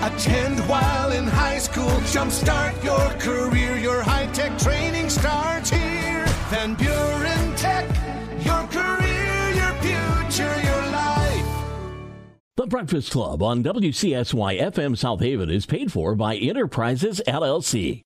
Attend 0.00 0.60
while 0.68 1.10
in 1.10 1.24
high 1.26 1.58
school. 1.58 1.90
Jumpstart 2.12 2.84
your 2.84 3.10
career. 3.18 3.76
Your 3.78 4.00
high 4.00 4.26
tech 4.26 4.56
training 4.56 5.10
starts 5.10 5.70
here. 5.70 6.24
Van 6.50 6.74
Buren 6.74 7.56
Tech. 7.56 7.84
Your 8.44 8.64
career, 8.68 9.50
your 9.50 9.72
future, 9.82 10.60
your 10.62 10.82
life. 10.92 11.46
The 12.56 12.66
Breakfast 12.68 13.10
Club 13.10 13.42
on 13.42 13.64
WCSY 13.64 14.60
FM 14.60 14.96
South 14.96 15.20
Haven 15.20 15.50
is 15.50 15.66
paid 15.66 15.90
for 15.90 16.14
by 16.14 16.36
Inner 16.36 16.68
Prizes 16.68 17.20
LLC. 17.26 18.02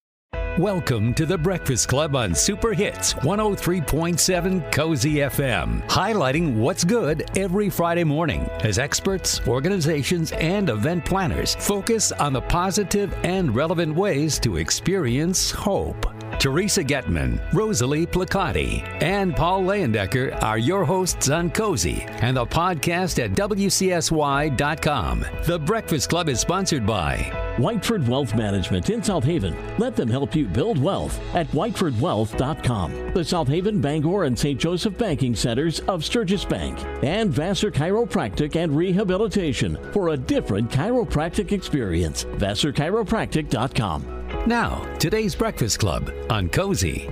Welcome 0.58 1.14
to 1.14 1.24
the 1.24 1.38
Breakfast 1.38 1.88
Club 1.88 2.14
on 2.14 2.34
Super 2.34 2.74
Hits 2.74 3.14
103.7 3.14 4.70
Cozy 4.70 5.14
FM, 5.14 5.82
highlighting 5.88 6.56
what's 6.56 6.84
good 6.84 7.24
every 7.38 7.70
Friday 7.70 8.04
morning 8.04 8.42
as 8.60 8.78
experts, 8.78 9.40
organizations, 9.48 10.30
and 10.32 10.68
event 10.68 11.06
planners 11.06 11.54
focus 11.54 12.12
on 12.12 12.34
the 12.34 12.42
positive 12.42 13.14
and 13.24 13.54
relevant 13.54 13.94
ways 13.94 14.38
to 14.40 14.58
experience 14.58 15.50
hope. 15.50 16.04
Teresa 16.38 16.82
Getman, 16.82 17.40
Rosalie 17.52 18.06
Plechaty, 18.06 18.82
and 19.02 19.34
Paul 19.34 19.62
Layendecker 19.62 20.42
are 20.42 20.58
your 20.58 20.84
hosts 20.84 21.28
on 21.28 21.50
Cozy 21.50 22.02
and 22.08 22.36
the 22.36 22.46
podcast 22.46 23.22
at 23.22 23.32
WCSY.com. 23.32 25.24
The 25.44 25.58
Breakfast 25.58 26.08
Club 26.08 26.28
is 26.28 26.40
sponsored 26.40 26.86
by 26.86 27.16
Whiteford 27.56 28.08
Wealth 28.08 28.34
Management 28.34 28.90
in 28.90 29.02
South 29.02 29.24
Haven. 29.24 29.56
Let 29.78 29.94
them 29.94 30.08
help 30.08 30.34
you 30.34 30.46
build 30.46 30.78
wealth 30.82 31.20
at 31.34 31.46
whitefordwealth.com. 31.48 33.12
The 33.14 33.24
South 33.24 33.48
Haven, 33.48 33.80
Bangor, 33.80 34.24
and 34.24 34.38
St. 34.38 34.58
Joseph 34.58 34.96
banking 34.98 35.34
centers 35.36 35.80
of 35.80 36.04
Sturgis 36.04 36.44
Bank. 36.44 36.78
And 37.02 37.30
Vassar 37.30 37.70
Chiropractic 37.70 38.56
and 38.56 38.76
Rehabilitation 38.76 39.78
for 39.92 40.08
a 40.08 40.16
different 40.16 40.70
chiropractic 40.70 41.52
experience. 41.52 42.24
VassarChiropractic.com. 42.24 44.21
Now, 44.44 44.82
today's 44.98 45.36
Breakfast 45.36 45.78
Club 45.78 46.12
on 46.28 46.48
Cozy. 46.48 47.08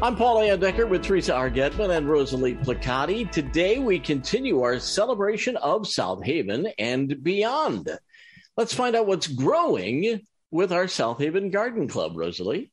I'm 0.00 0.16
Paul 0.16 0.38
Layendecker 0.38 0.88
with 0.88 1.02
Teresa 1.02 1.34
R. 1.34 1.50
Getman 1.50 1.94
and 1.94 2.08
Rosalie 2.08 2.54
Plechaty. 2.54 3.30
Today 3.30 3.78
we 3.78 3.98
continue 3.98 4.62
our 4.62 4.78
celebration 4.78 5.58
of 5.58 5.86
South 5.86 6.24
Haven 6.24 6.68
and 6.78 7.22
beyond. 7.22 7.90
Let's 8.56 8.72
find 8.72 8.96
out 8.96 9.06
what's 9.06 9.26
growing 9.26 10.22
with 10.50 10.72
our 10.72 10.88
South 10.88 11.18
Haven 11.18 11.50
Garden 11.50 11.86
Club, 11.86 12.16
Rosalie. 12.16 12.70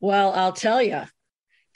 Well, 0.00 0.32
I'll 0.32 0.52
tell 0.52 0.82
you, 0.82 1.02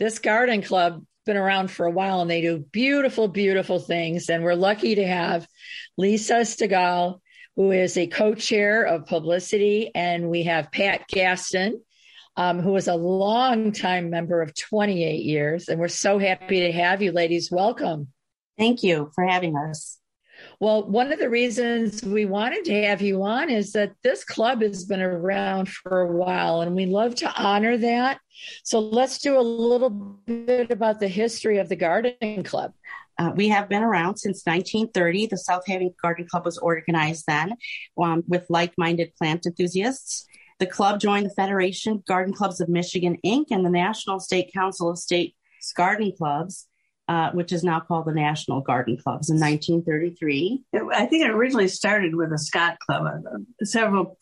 this 0.00 0.18
garden 0.18 0.60
club 0.60 0.94
has 0.94 1.02
been 1.24 1.36
around 1.36 1.70
for 1.70 1.86
a 1.86 1.90
while 1.90 2.20
and 2.20 2.28
they 2.28 2.40
do 2.40 2.66
beautiful, 2.72 3.28
beautiful 3.28 3.78
things. 3.78 4.28
And 4.28 4.42
we're 4.42 4.56
lucky 4.56 4.96
to 4.96 5.06
have 5.06 5.46
Lisa 5.96 6.40
Stigal, 6.40 7.20
who 7.56 7.70
is 7.70 7.96
a 7.96 8.06
co-chair 8.06 8.82
of 8.82 9.06
publicity, 9.06 9.90
and 9.94 10.28
we 10.28 10.44
have 10.44 10.72
Pat 10.72 11.06
Gaston, 11.08 11.80
um, 12.36 12.60
who 12.60 12.74
is 12.76 12.88
a 12.88 12.94
longtime 12.94 14.10
member 14.10 14.42
of 14.42 14.54
28 14.54 15.22
years. 15.22 15.68
And 15.68 15.80
we're 15.80 15.88
so 15.88 16.18
happy 16.18 16.60
to 16.60 16.72
have 16.72 17.00
you, 17.00 17.12
ladies. 17.12 17.50
Welcome. 17.50 18.08
Thank 18.58 18.82
you 18.82 19.10
for 19.14 19.24
having 19.24 19.56
us. 19.56 19.98
Well, 20.60 20.88
one 20.88 21.12
of 21.12 21.18
the 21.18 21.30
reasons 21.30 22.02
we 22.02 22.24
wanted 22.24 22.64
to 22.66 22.82
have 22.84 23.02
you 23.02 23.22
on 23.22 23.50
is 23.50 23.72
that 23.72 23.92
this 24.02 24.24
club 24.24 24.62
has 24.62 24.84
been 24.84 25.00
around 25.00 25.68
for 25.68 26.02
a 26.02 26.12
while 26.12 26.60
and 26.60 26.74
we 26.74 26.86
love 26.86 27.14
to 27.16 27.32
honor 27.36 27.76
that. 27.78 28.20
So 28.62 28.80
let's 28.80 29.18
do 29.18 29.38
a 29.38 29.40
little 29.40 29.90
bit 29.90 30.70
about 30.70 31.00
the 31.00 31.08
history 31.08 31.58
of 31.58 31.68
the 31.68 31.76
Garden 31.76 32.42
Club. 32.42 32.72
Uh, 33.18 33.32
we 33.34 33.48
have 33.48 33.68
been 33.68 33.82
around 33.82 34.16
since 34.16 34.42
1930. 34.44 35.26
The 35.26 35.38
South 35.38 35.62
Haven 35.66 35.94
Garden 36.00 36.26
Club 36.28 36.44
was 36.44 36.58
organized 36.58 37.24
then 37.26 37.54
um, 38.00 38.24
with 38.26 38.46
like 38.48 38.72
minded 38.76 39.14
plant 39.16 39.46
enthusiasts. 39.46 40.26
The 40.58 40.66
club 40.66 41.00
joined 41.00 41.26
the 41.26 41.34
Federation 41.34 42.02
Garden 42.06 42.32
Clubs 42.32 42.60
of 42.60 42.68
Michigan, 42.68 43.18
Inc., 43.24 43.46
and 43.50 43.64
the 43.64 43.70
National 43.70 44.20
State 44.20 44.52
Council 44.52 44.90
of 44.90 44.98
State 44.98 45.34
Garden 45.76 46.12
Clubs, 46.16 46.68
uh, 47.08 47.30
which 47.32 47.52
is 47.52 47.64
now 47.64 47.80
called 47.80 48.06
the 48.06 48.14
National 48.14 48.60
Garden 48.60 48.96
Clubs 48.96 49.30
in 49.30 49.40
1933. 49.40 50.62
I 50.92 51.06
think 51.06 51.24
it 51.24 51.30
originally 51.30 51.68
started 51.68 52.14
with 52.14 52.32
a 52.32 52.38
Scott 52.38 52.78
Club. 52.78 53.22
Several 53.62 54.16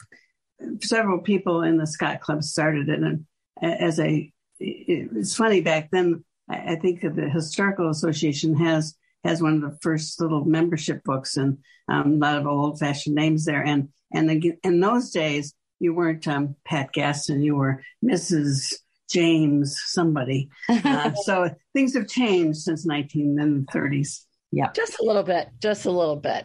several 0.81 1.19
people 1.19 1.63
in 1.63 1.77
the 1.77 1.87
Scott 1.87 2.21
Club 2.21 2.43
started 2.43 2.89
it 2.89 3.01
and 3.01 3.27
as 3.61 3.99
a. 4.01 4.33
It's 4.65 5.35
funny 5.35 5.61
back 5.61 5.91
then 5.91 6.25
I 6.53 6.77
think 6.77 7.01
that 7.03 7.17
the 7.17 7.29
Historical 7.29 7.91
Association 7.91 8.57
has 8.57 8.95
has 9.25 9.41
one 9.41 9.55
of 9.55 9.61
the 9.61 9.79
first 9.81 10.21
little 10.21 10.45
membership 10.45 11.05
books 11.05 11.37
and 11.37 11.59
um, 11.89 12.15
a 12.15 12.17
lot 12.17 12.39
of 12.39 12.47
old 12.47 12.79
fashioned 12.79 13.15
names 13.15 13.45
there. 13.45 13.63
And 13.65 13.89
and 14.13 14.29
the, 14.29 14.55
in 14.65 14.81
those 14.81 15.11
days, 15.11 15.55
you 15.79 15.95
weren't 15.95 16.27
um, 16.29 16.57
Pat 16.65 16.93
Gaston, 16.93 17.43
you 17.43 17.57
were 17.57 17.83
Mrs. 18.05 18.75
James 19.11 19.79
somebody. 19.87 20.49
Uh, 20.85 21.13
so 21.25 21.51
things 21.75 21.95
have 21.95 22.09
changed 22.09 22.59
since 22.59 22.87
1930s. 22.87 24.25
Yeah, 24.51 24.71
just 24.75 24.99
a 25.01 25.05
little 25.05 25.23
bit, 25.23 25.49
just 25.61 25.87
a 25.87 25.91
little 25.91 26.17
bit 26.17 26.45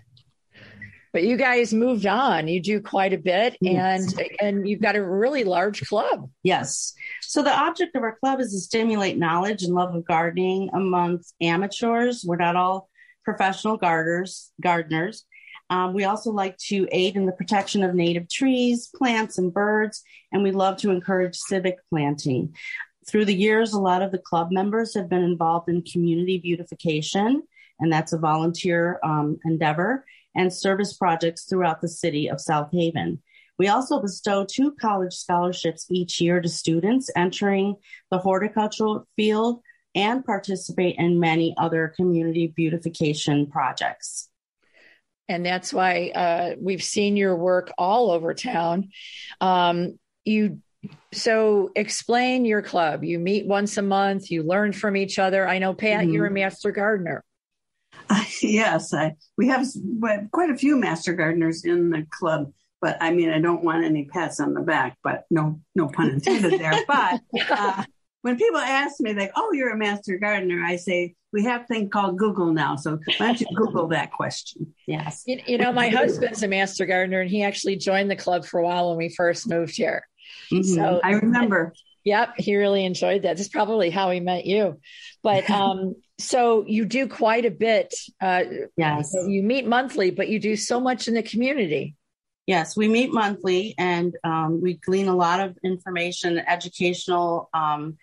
but 1.14 1.24
you 1.24 1.38
guys 1.38 1.74
moved 1.74 2.06
on. 2.06 2.48
You 2.48 2.62
do 2.62 2.82
quite 2.82 3.14
a 3.14 3.18
bit 3.18 3.58
and 3.62 4.14
and 4.40 4.68
you've 4.68 4.82
got 4.82 4.96
a 4.96 5.04
really 5.04 5.44
large 5.44 5.88
club. 5.88 6.30
Yes. 6.44 6.94
So 7.22 7.42
the 7.42 7.56
object 7.56 7.96
of 7.96 8.04
our 8.04 8.18
club 8.18 8.40
is 8.40 8.52
to 8.52 8.60
stimulate 8.60 9.18
knowledge 9.18 9.64
and 9.64 9.74
love 9.74 9.96
of 9.96 10.06
gardening 10.06 10.70
amongst 10.74 11.34
amateurs. 11.42 12.24
We're 12.26 12.38
not 12.38 12.56
all 12.56 12.90
professional 13.24 13.78
gardeners 13.78 14.52
gardeners. 14.62 15.26
Um, 15.70 15.94
we 15.94 16.06
also 16.06 16.32
like 16.32 16.58
to 16.70 16.88
aid 16.92 17.18
in 17.18 17.26
the 17.26 17.34
protection 17.34 17.84
of 17.84 17.94
native 17.94 18.30
trees 18.30 18.90
plants 18.96 19.38
and 19.38 19.54
birds 19.54 20.04
and 20.32 20.44
we 20.44 20.52
love 20.52 20.78
to 20.78 20.92
encourage 20.92 21.36
civic 21.36 21.78
planting. 21.90 22.56
Through 23.08 23.26
the 23.26 23.36
years 23.36 23.74
a 23.74 23.80
lot 23.80 24.02
of 24.02 24.12
the 24.12 24.18
club 24.18 24.50
members 24.52 24.94
have 24.94 25.10
been 25.10 25.24
involved 25.24 25.70
in 25.70 25.82
community 25.82 26.38
beautification 26.38 27.44
and 27.80 27.92
that's 27.92 28.14
a 28.14 28.18
volunteer 28.18 29.00
um, 29.04 29.40
endeavor 29.46 30.06
and 30.38 30.54
service 30.54 30.94
projects 30.94 31.46
throughout 31.46 31.82
the 31.82 31.90
city 31.90 32.30
of 32.30 32.40
South 32.40 32.70
Haven. 32.72 33.22
We 33.60 33.68
also 33.68 34.00
bestow 34.00 34.46
two 34.46 34.76
college 34.80 35.14
scholarships 35.14 35.88
each 35.90 36.22
year 36.22 36.40
to 36.40 36.48
students 36.48 37.10
entering 37.16 37.76
the 38.12 38.20
horticultural 38.20 39.08
field 39.16 39.62
and 39.96 40.24
participate 40.24 40.96
in 41.00 41.20
many 41.20 41.56
other 41.58 41.92
community 41.96 42.54
beautification 42.56 43.48
projects. 43.48 44.30
And 45.28 45.46
that's 45.46 45.74
why 45.74 46.12
uh, 46.14 46.56
we've 46.60 46.84
seen 46.84 47.18
your 47.18 47.36
work 47.36 47.72
all 47.78 48.12
over 48.12 48.34
town. 48.34 48.90
Um, 49.42 49.98
you 50.24 50.62
so 51.12 51.72
explain 51.76 52.46
your 52.46 52.62
club. 52.62 53.04
You 53.04 53.20
meet 53.20 53.48
once 53.48 53.78
a 53.78 53.82
month. 53.82 54.30
You 54.30 54.44
learn 54.44 54.72
from 54.72 54.96
each 54.96 55.20
other. 55.20 55.48
I 55.48 55.60
know, 55.60 55.74
Pat, 55.74 56.04
mm-hmm. 56.04 56.14
you're 56.14 56.28
a 56.28 56.32
master 56.32 56.72
gardener. 56.72 57.24
Uh, 58.10 58.24
yes, 58.42 58.94
I, 58.94 59.16
we 59.38 59.48
have 59.48 59.66
quite 60.32 60.50
a 60.50 60.58
few 60.58 60.78
master 60.78 61.14
gardeners 61.14 61.66
in 61.66 61.90
the 61.90 62.06
club, 62.12 62.52
but 62.82 62.98
I 63.02 63.12
mean, 63.12 63.30
I 63.30 63.40
don't 63.40 63.64
want 63.64 63.86
any 63.86 64.06
pats 64.06 64.40
on 64.40 64.54
the 64.54 64.62
back, 64.62 64.98
but 65.04 65.26
no, 65.30 65.60
no 65.76 65.88
pun 65.88 66.10
intended 66.12 66.60
there. 66.60 66.74
but 66.88 67.22
uh, 67.50 67.84
when 68.22 68.38
people 68.38 68.60
ask 68.60 69.00
me, 69.00 69.14
like, 69.14 69.32
"Oh, 69.36 69.52
you're 69.54 69.72
a 69.72 69.78
master 69.78 70.18
gardener," 70.18 70.64
I 70.64 70.76
say 70.76 71.16
we 71.34 71.44
have 71.44 71.62
a 71.62 71.66
thing 71.66 71.90
called 71.90 72.18
Google 72.18 72.54
now. 72.54 72.76
So 72.76 73.00
why 73.18 73.28
don't 73.28 73.42
you 73.42 73.48
Google 73.56 73.88
that 73.90 74.12
question? 74.12 74.74
Yes, 74.86 75.24
you, 75.26 75.40
you 75.46 75.58
know, 75.58 75.72
my 75.72 75.90
husband's 75.90 76.44
a 76.44 76.48
master 76.48 76.86
gardener, 76.86 77.22
and 77.22 77.30
he 77.30 77.44
actually 77.44 77.78
joined 77.78 78.12
the 78.12 78.16
club 78.16 78.46
for 78.46 78.60
a 78.60 78.64
while 78.64 78.90
when 78.90 78.98
we 78.98 79.10
first 79.10 79.48
moved 79.48 79.76
here. 79.76 80.08
Mm-hmm. 80.52 80.64
So 80.64 81.00
I 81.04 81.12
remember. 81.12 81.74
Yep, 82.04 82.36
he 82.38 82.56
really 82.56 82.86
enjoyed 82.86 83.24
that. 83.24 83.36
That's 83.36 83.50
probably 83.50 83.90
how 83.90 84.12
he 84.12 84.22
met 84.22 84.46
you. 84.46 84.80
But 85.24 85.50
um, 85.50 85.96
so 86.20 86.66
you 86.68 86.86
do 86.86 87.08
quite 87.08 87.46
a 87.46 87.52
bit. 87.52 87.94
Uh, 88.20 88.44
yes. 88.76 89.14
You 89.28 89.44
meet 89.44 89.68
monthly, 89.68 90.12
but 90.12 90.30
you 90.30 90.40
do 90.40 90.56
so 90.56 90.80
much 90.80 91.08
in 91.08 91.14
the 91.14 91.24
community. 91.24 91.96
Yes, 92.48 92.78
we 92.78 92.88
meet 92.88 93.14
monthly 93.14 93.76
and 93.78 94.16
um, 94.24 94.62
we 94.62 94.76
glean 94.76 95.10
a 95.10 95.16
lot 95.16 95.42
of 95.42 95.58
information, 95.64 96.40
educational 96.40 97.50
um, 97.54 97.98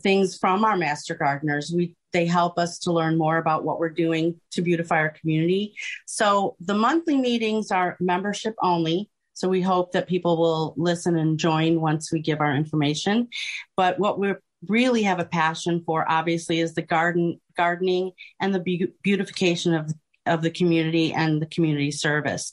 things 0.00 0.38
from 0.38 0.64
our 0.64 0.76
master 0.76 1.14
gardeners. 1.14 1.72
We 1.74 1.94
they 2.12 2.26
help 2.26 2.58
us 2.58 2.78
to 2.80 2.92
learn 2.92 3.16
more 3.16 3.36
about 3.36 3.62
what 3.62 3.78
we're 3.78 3.88
doing 3.88 4.40
to 4.52 4.62
beautify 4.62 4.98
our 4.98 5.10
community. 5.10 5.74
So 6.06 6.56
the 6.58 6.74
monthly 6.74 7.16
meetings 7.16 7.70
are 7.70 7.96
membership 8.00 8.54
only. 8.60 9.10
So 9.34 9.48
we 9.48 9.60
hope 9.60 9.92
that 9.92 10.08
people 10.08 10.36
will 10.36 10.74
listen 10.76 11.16
and 11.16 11.38
join 11.38 11.80
once 11.80 12.10
we 12.10 12.20
give 12.20 12.40
our 12.40 12.54
information. 12.54 13.28
But 13.76 14.00
what 14.00 14.18
we're 14.18 14.42
really 14.68 15.02
have 15.02 15.20
a 15.20 15.24
passion 15.24 15.82
for 15.84 16.10
obviously 16.10 16.60
is 16.60 16.74
the 16.74 16.82
garden 16.82 17.40
gardening 17.56 18.12
and 18.40 18.54
the 18.54 18.60
be- 18.60 18.92
beautification 19.02 19.74
of 19.74 19.92
of 20.26 20.42
the 20.42 20.50
community 20.50 21.12
and 21.12 21.40
the 21.40 21.46
community 21.46 21.90
service. 21.90 22.52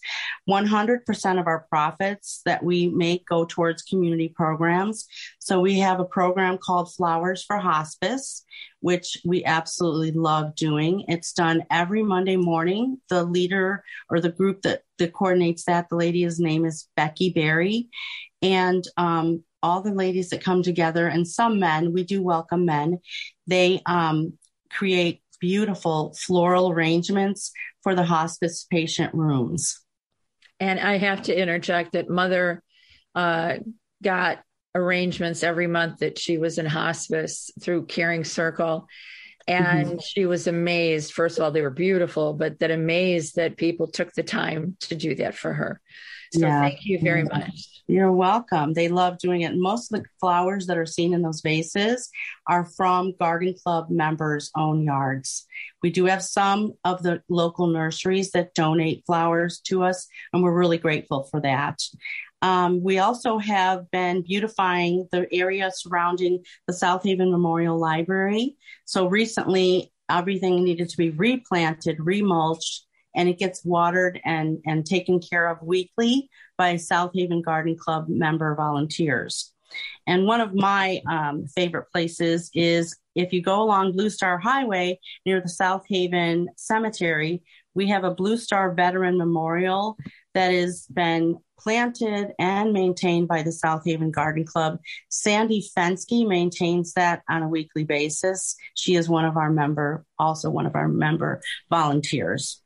100% 0.50 1.40
of 1.40 1.48
our 1.48 1.66
profits 1.70 2.42
that 2.46 2.64
we 2.64 2.88
make 2.88 3.26
go 3.28 3.46
towards 3.46 3.82
community 3.84 4.30
programs. 4.30 5.06
So 5.40 5.60
we 5.60 5.80
have 5.80 6.00
a 6.00 6.06
program 6.06 6.58
called 6.58 6.94
Flowers 6.94 7.44
for 7.44 7.58
Hospice, 7.58 8.44
which 8.80 9.18
we 9.26 9.44
absolutely 9.44 10.12
love 10.12 10.56
doing. 10.56 11.04
It's 11.08 11.34
done 11.34 11.64
every 11.70 12.04
Monday 12.04 12.38
morning. 12.38 13.00
The 13.10 13.24
leader 13.24 13.84
or 14.10 14.20
the 14.22 14.32
group 14.32 14.62
that, 14.62 14.82
that 14.98 15.14
coordinates 15.14 15.66
that, 15.66 15.90
the 15.90 15.98
lady's 15.98 16.40
name 16.40 16.66
is 16.66 16.88
Becky 16.96 17.32
Berry. 17.32 17.90
And 18.42 18.84
um, 18.98 19.44
all 19.64 19.82
the 19.82 19.94
ladies 19.94 20.30
that 20.30 20.44
come 20.44 20.64
together 20.64 21.08
and 21.08 21.28
some 21.28 21.60
men, 21.60 21.94
we 21.94 22.04
do 22.04 22.22
welcome 22.22 22.66
men, 22.66 23.00
they 23.48 23.82
um, 23.86 24.34
create 24.72 25.22
beautiful 25.40 26.16
floral 26.18 26.72
arrangements 26.72 27.52
for 27.84 27.96
the 27.96 28.04
hospice 28.04 28.66
patient 28.70 29.14
rooms. 29.14 29.80
And 30.60 30.80
I 30.80 30.98
have 30.98 31.24
to 31.24 31.40
interject 31.40 31.94
that 31.94 32.10
Mother 32.10 32.64
uh, 33.14 33.58
got 34.04 34.40
arrangements 34.74 35.44
every 35.44 35.68
month 35.68 36.00
that 36.00 36.20
she 36.20 36.38
was 36.38 36.58
in 36.58 36.66
hospice 36.66 37.52
through 37.62 37.86
Caring 37.86 38.24
Circle. 38.24 38.88
And 39.48 39.88
mm-hmm. 39.88 39.98
she 40.00 40.26
was 40.26 40.48
amazed. 40.48 41.14
First 41.14 41.38
of 41.38 41.44
all, 41.44 41.52
they 41.52 41.62
were 41.62 41.70
beautiful, 41.70 42.34
but 42.34 42.60
that 42.60 42.72
amazed 42.72 43.38
that 43.38 43.58
people 43.58 43.88
took 43.88 44.14
the 44.14 44.24
time 44.24 44.76
to 44.82 44.96
do 44.96 45.16
that 45.16 45.36
for 45.36 45.54
her. 45.54 45.82
So 46.34 46.42
yeah. 46.42 46.62
thank 46.62 46.86
you 46.86 47.00
very 47.00 47.24
much. 47.24 47.84
You're 47.88 48.12
welcome. 48.12 48.74
They 48.74 48.90
love 48.90 49.18
doing 49.18 49.42
it. 49.42 49.56
Most 49.56 49.94
of 49.94 50.02
the 50.02 50.06
flowers 50.20 50.68
that 50.68 50.78
are 50.78 50.86
seen 50.86 51.14
in 51.14 51.22
those 51.22 51.40
vases 51.40 52.10
are 52.48 52.66
from 52.66 53.14
Garden 53.18 53.56
Club 53.64 53.90
members' 53.90 54.52
own 54.58 54.84
yards. 54.84 55.46
We 55.82 55.90
do 55.90 56.06
have 56.06 56.22
some 56.22 56.74
of 56.84 57.02
the 57.02 57.22
local 57.30 57.68
nurseries 57.68 58.32
that 58.32 58.54
donate 58.54 59.04
flowers 59.06 59.62
to 59.68 59.84
us, 59.84 60.06
and 60.34 60.44
we're 60.44 60.58
really 60.58 60.78
grateful 60.78 61.24
for 61.32 61.40
that. 61.42 61.80
Um, 62.42 62.84
we 62.84 63.00
also 63.00 63.38
have 63.38 63.90
been 63.92 64.22
beautifying 64.22 65.08
the 65.12 65.26
area 65.34 65.72
surrounding 65.74 66.44
the 66.68 66.74
South 66.74 67.04
Haven 67.04 67.32
Memorial 67.32 67.80
Library. 67.80 68.58
So 68.86 69.08
recently, 69.08 69.92
everything 70.10 70.64
needed 70.64 70.90
to 70.90 70.98
be 70.98 71.12
replanted, 71.12 71.98
remulched, 72.00 72.82
and 73.18 73.28
it 73.28 73.40
gets 73.40 73.66
watered 73.66 74.22
and, 74.24 74.60
and 74.66 74.86
taken 74.86 75.20
care 75.20 75.50
of 75.50 75.62
weekly 75.62 76.30
by 76.58 76.78
South 76.78 77.12
Haven 77.14 77.42
Garden 77.42 77.76
Club 77.76 78.06
member 78.08 78.56
volunteers. 78.56 79.52
And 80.06 80.26
one 80.26 80.40
of 80.40 80.54
my 80.54 81.02
um, 81.10 81.48
favorite 81.48 81.92
places 81.92 82.50
is 82.54 82.98
if 83.16 83.34
you 83.34 83.42
go 83.42 83.62
along 83.62 83.92
Blue 83.92 84.10
Star 84.10 84.38
Highway 84.38 85.00
near 85.26 85.42
the 85.42 85.50
South 85.50 85.84
Haven 85.90 86.48
Cemetery, 86.56 87.44
we 87.74 87.88
have 87.90 88.04
a 88.04 88.14
Blue 88.14 88.38
Star 88.38 88.74
Veteran 88.74 89.18
Memorial 89.18 89.98
that 90.34 90.54
has 90.54 90.86
been 90.94 91.38
planted 91.60 92.32
and 92.40 92.72
maintained 92.72 93.28
by 93.28 93.42
the 93.42 93.52
South 93.52 93.84
Haven 93.86 94.12
Garden 94.12 94.46
Club. 94.46 94.80
Sandy 95.10 95.68
Fensky 95.76 96.28
maintains 96.28 96.94
that 96.94 97.24
on 97.28 97.42
a 97.42 97.50
weekly 97.50 97.84
basis. 97.84 98.56
She 98.76 98.96
is 98.96 99.10
one 99.10 99.26
of 99.26 99.36
our 99.36 99.50
member, 99.50 100.06
also 100.20 100.50
one 100.50 100.68
of 100.68 100.76
our 100.76 100.88
member 100.88 101.42
volunteers. 101.70 102.62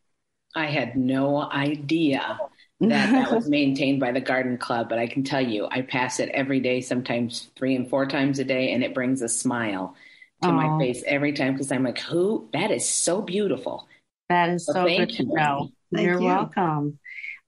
I 0.55 0.65
had 0.65 0.95
no 0.95 1.41
idea 1.41 2.39
that 2.81 3.11
that 3.11 3.31
was 3.31 3.49
maintained 3.49 3.99
by 3.99 4.11
the 4.11 4.21
garden 4.21 4.57
club, 4.57 4.89
but 4.89 4.99
I 4.99 5.07
can 5.07 5.23
tell 5.23 5.41
you, 5.41 5.67
I 5.69 5.81
pass 5.81 6.19
it 6.19 6.29
every 6.29 6.59
day, 6.59 6.81
sometimes 6.81 7.49
three 7.57 7.75
and 7.75 7.89
four 7.89 8.05
times 8.05 8.39
a 8.39 8.43
day, 8.43 8.73
and 8.73 8.83
it 8.83 8.93
brings 8.93 9.21
a 9.21 9.29
smile 9.29 9.95
to 10.41 10.49
Aww. 10.49 10.53
my 10.53 10.83
face 10.83 11.03
every 11.05 11.33
time 11.33 11.53
because 11.53 11.71
I'm 11.71 11.83
like, 11.83 11.99
who? 11.99 12.49
That 12.53 12.71
is 12.71 12.87
so 12.87 13.21
beautiful. 13.21 13.87
That 14.29 14.49
is 14.49 14.65
so, 14.65 14.73
so 14.73 14.85
good 14.85 15.09
to 15.09 15.23
know. 15.23 15.69
You're 15.91 16.19
you. 16.19 16.25
welcome. 16.25 16.99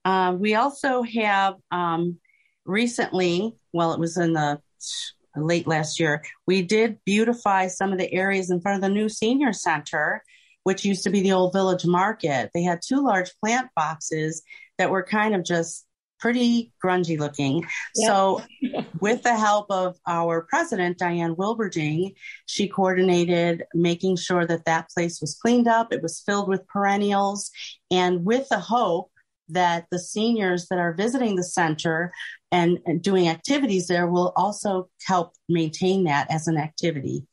Um, 0.05 0.39
we 0.39 0.55
also 0.55 1.01
have 1.03 1.55
um, 1.71 2.19
recently, 2.65 3.55
well, 3.71 3.93
it 3.93 3.99
was 3.99 4.17
in 4.17 4.33
the 4.33 4.59
late 5.35 5.67
last 5.67 5.99
year, 5.99 6.23
we 6.45 6.61
did 6.61 6.99
beautify 7.05 7.67
some 7.67 7.91
of 7.91 7.97
the 7.97 8.13
areas 8.13 8.51
in 8.51 8.61
front 8.61 8.75
of 8.75 8.81
the 8.81 8.93
new 8.93 9.09
senior 9.09 9.53
center 9.53 10.23
which 10.63 10.85
used 10.85 11.03
to 11.03 11.09
be 11.09 11.21
the 11.21 11.33
old 11.33 11.53
village 11.53 11.85
market. 11.85 12.49
They 12.53 12.63
had 12.63 12.81
two 12.81 13.03
large 13.03 13.31
plant 13.39 13.69
boxes 13.75 14.43
that 14.77 14.89
were 14.89 15.03
kind 15.03 15.35
of 15.35 15.43
just 15.43 15.85
pretty 16.19 16.71
grungy 16.83 17.19
looking. 17.19 17.65
Yep. 17.95 18.07
So, 18.07 18.41
with 19.01 19.23
the 19.23 19.35
help 19.35 19.69
of 19.69 19.97
our 20.07 20.43
president, 20.49 20.97
Diane 20.97 21.35
Wilberding, 21.35 22.13
she 22.45 22.69
coordinated 22.69 23.65
making 23.73 24.15
sure 24.15 24.47
that 24.47 24.63
that 24.65 24.89
place 24.89 25.19
was 25.19 25.37
cleaned 25.41 25.67
up. 25.67 25.91
It 25.91 26.01
was 26.01 26.23
filled 26.25 26.47
with 26.47 26.67
perennials, 26.67 27.51
and 27.91 28.23
with 28.23 28.47
the 28.49 28.59
hope 28.59 29.11
that 29.49 29.85
the 29.91 29.99
seniors 29.99 30.67
that 30.69 30.79
are 30.79 30.93
visiting 30.93 31.35
the 31.35 31.43
center 31.43 32.13
and, 32.51 32.79
and 32.85 33.01
doing 33.01 33.27
activities 33.27 33.87
there 33.87 34.07
will 34.07 34.31
also 34.37 34.89
help 35.05 35.33
maintain 35.49 36.05
that 36.05 36.31
as 36.31 36.47
an 36.47 36.57
activity. 36.57 37.27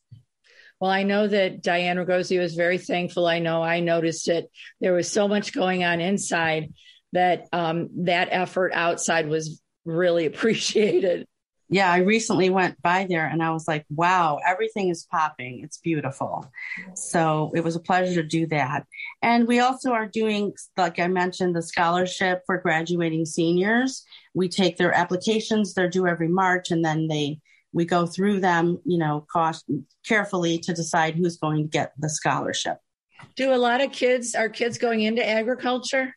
Well, 0.81 0.91
I 0.91 1.03
know 1.03 1.29
that 1.29 1.63
Diane 1.63 1.99
Ragosi 1.99 2.39
was 2.39 2.55
very 2.55 2.79
thankful. 2.79 3.27
I 3.27 3.39
know 3.39 3.63
I 3.63 3.81
noticed 3.81 4.29
it. 4.29 4.51
There 4.81 4.95
was 4.95 5.11
so 5.11 5.29
much 5.29 5.53
going 5.53 5.85
on 5.85 6.01
inside 6.01 6.73
that 7.13 7.49
um, 7.53 7.91
that 8.05 8.29
effort 8.31 8.73
outside 8.75 9.29
was 9.29 9.61
really 9.85 10.27
appreciated. 10.27 11.27
Yeah, 11.73 11.93
I 11.93 11.99
recently 11.99 12.51
went 12.51 12.83
by 12.83 13.07
there 13.09 13.27
and 13.27 13.41
I 13.41 13.51
was 13.51 13.69
like, 13.69 13.85
wow, 13.91 14.41
everything 14.45 14.89
is 14.89 15.07
popping. 15.09 15.61
It's 15.63 15.79
beautiful. 15.79 16.51
So 16.97 17.53
it 17.55 17.63
was 17.63 17.77
a 17.77 17.81
pleasure 17.81 18.21
to 18.21 18.27
do 18.27 18.49
that. 18.49 18.87
And 19.23 19.47
we 19.47 19.61
also 19.61 19.93
are 19.93 20.09
doing, 20.09 20.53
like 20.77 20.99
I 20.99 21.07
mentioned, 21.07 21.55
the 21.55 21.63
scholarship 21.63 22.43
for 22.45 22.59
graduating 22.59 23.25
seniors. 23.25 24.05
We 24.35 24.49
take 24.49 24.79
their 24.79 24.93
applications, 24.93 25.73
they're 25.73 25.89
due 25.89 26.09
every 26.09 26.27
March, 26.27 26.73
and 26.73 26.85
then 26.85 27.07
they 27.07 27.39
we 27.73 27.85
go 27.85 28.07
through 28.07 28.41
them, 28.41 28.79
you 28.85 28.99
know, 28.99 29.27
cost 29.31 29.65
carefully 30.07 30.59
to 30.59 30.75
decide 30.75 31.15
who's 31.15 31.37
going 31.37 31.65
to 31.65 31.69
get 31.69 31.93
the 31.99 32.09
scholarship. 32.09 32.79
Do 33.37 33.55
a 33.55 33.57
lot 33.57 33.81
of 33.81 33.93
kids 33.93 34.35
are 34.35 34.49
kids 34.49 34.79
going 34.79 35.03
into 35.03 35.27
agriculture? 35.27 36.15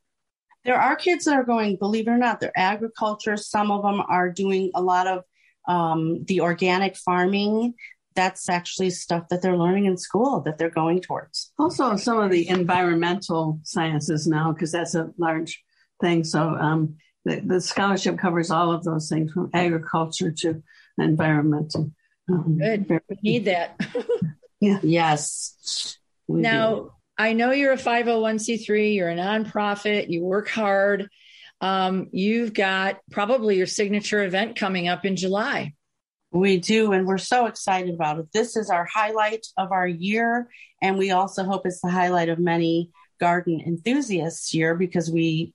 There 0.66 0.80
are 0.80 0.96
kids 0.96 1.26
that 1.26 1.36
are 1.36 1.44
going, 1.44 1.76
believe 1.76 2.08
it 2.08 2.12
or 2.12 2.18
not, 2.18 2.40
they're 2.40 2.58
agriculture. 2.58 3.36
Some 3.36 3.70
of 3.70 3.84
them 3.84 4.02
are 4.08 4.32
doing 4.32 4.72
a 4.74 4.82
lot 4.82 5.08
of 5.08 5.24
um, 5.68 6.24
the 6.26 6.42
organic 6.42 6.96
farming. 6.96 7.74
That's 8.16 8.48
actually 8.48 8.92
stuff 8.92 9.28
that 9.30 9.42
they're 9.42 9.58
learning 9.58 9.86
in 9.86 9.98
school 9.98 10.42
that 10.42 10.58
they're 10.58 10.70
going 10.70 11.02
towards. 11.02 11.52
Also, 11.60 11.96
some 11.98 12.20
of 12.20 12.32
the 12.32 12.48
environmental 12.48 13.60
sciences 13.64 14.28
now, 14.28 14.54
because 14.54 14.72
that's 14.72 14.96
a 14.96 15.10
large 15.18 15.62
thing. 16.00 16.24
So 16.24 16.42
um, 16.42 16.96
the, 17.26 17.42
the 17.42 17.60
scholarship 17.60 18.18
covers 18.18 18.52
all 18.52 18.72
of 18.72 18.84
those 18.84 19.10
things 19.10 19.32
from 19.32 19.50
agriculture 19.54 20.32
to 20.40 20.64
environmental. 20.98 21.92
Um, 22.30 22.58
Good. 22.58 22.90
We 22.90 23.18
need 23.22 23.46
that. 23.46 23.80
yeah. 24.60 24.80
Yes. 24.82 25.98
Now, 26.28 26.76
do. 26.76 26.92
I 27.18 27.34
know 27.34 27.52
you're 27.52 27.74
a 27.74 27.78
501c3, 27.78 28.96
you're 28.96 29.10
a 29.10 29.16
nonprofit, 29.16 30.10
you 30.10 30.24
work 30.24 30.50
hard. 30.50 31.10
Um, 31.62 32.10
you've 32.12 32.54
got 32.54 33.00
probably 33.12 33.58
your 33.58 33.68
signature 33.68 34.24
event 34.24 34.58
coming 34.58 34.88
up 34.88 35.06
in 35.06 35.16
July. 35.16 35.74
We 36.32 36.58
do, 36.58 36.92
and 36.92 37.06
we're 37.06 37.20
so 37.20 37.46
excited 37.46 37.94
about 37.94 38.20
it. 38.20 38.26
This 38.34 38.58
is 38.58 38.70
our 38.70 38.86
highlight 38.86 39.46
of 39.56 39.72
our 39.72 39.88
year, 39.88 40.50
and 40.82 40.98
we 40.98 41.12
also 41.12 41.44
hope 41.44 41.66
it's 41.66 41.80
the 41.80 41.92
highlight 41.92 42.30
of 42.30 42.40
many 42.40 42.90
garden 43.20 43.62
enthusiasts 43.66 44.54
year 44.54 44.76
because 44.76 45.12
we 45.12 45.54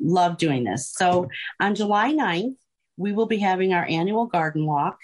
love 0.00 0.36
doing 0.36 0.64
this. 0.64 0.92
So 0.94 1.28
on 1.58 1.74
July 1.74 2.12
9th, 2.12 2.54
we 2.98 3.12
will 3.12 3.26
be 3.26 3.38
having 3.38 3.72
our 3.72 3.86
annual 3.86 4.26
garden 4.26 4.66
walk. 4.66 4.98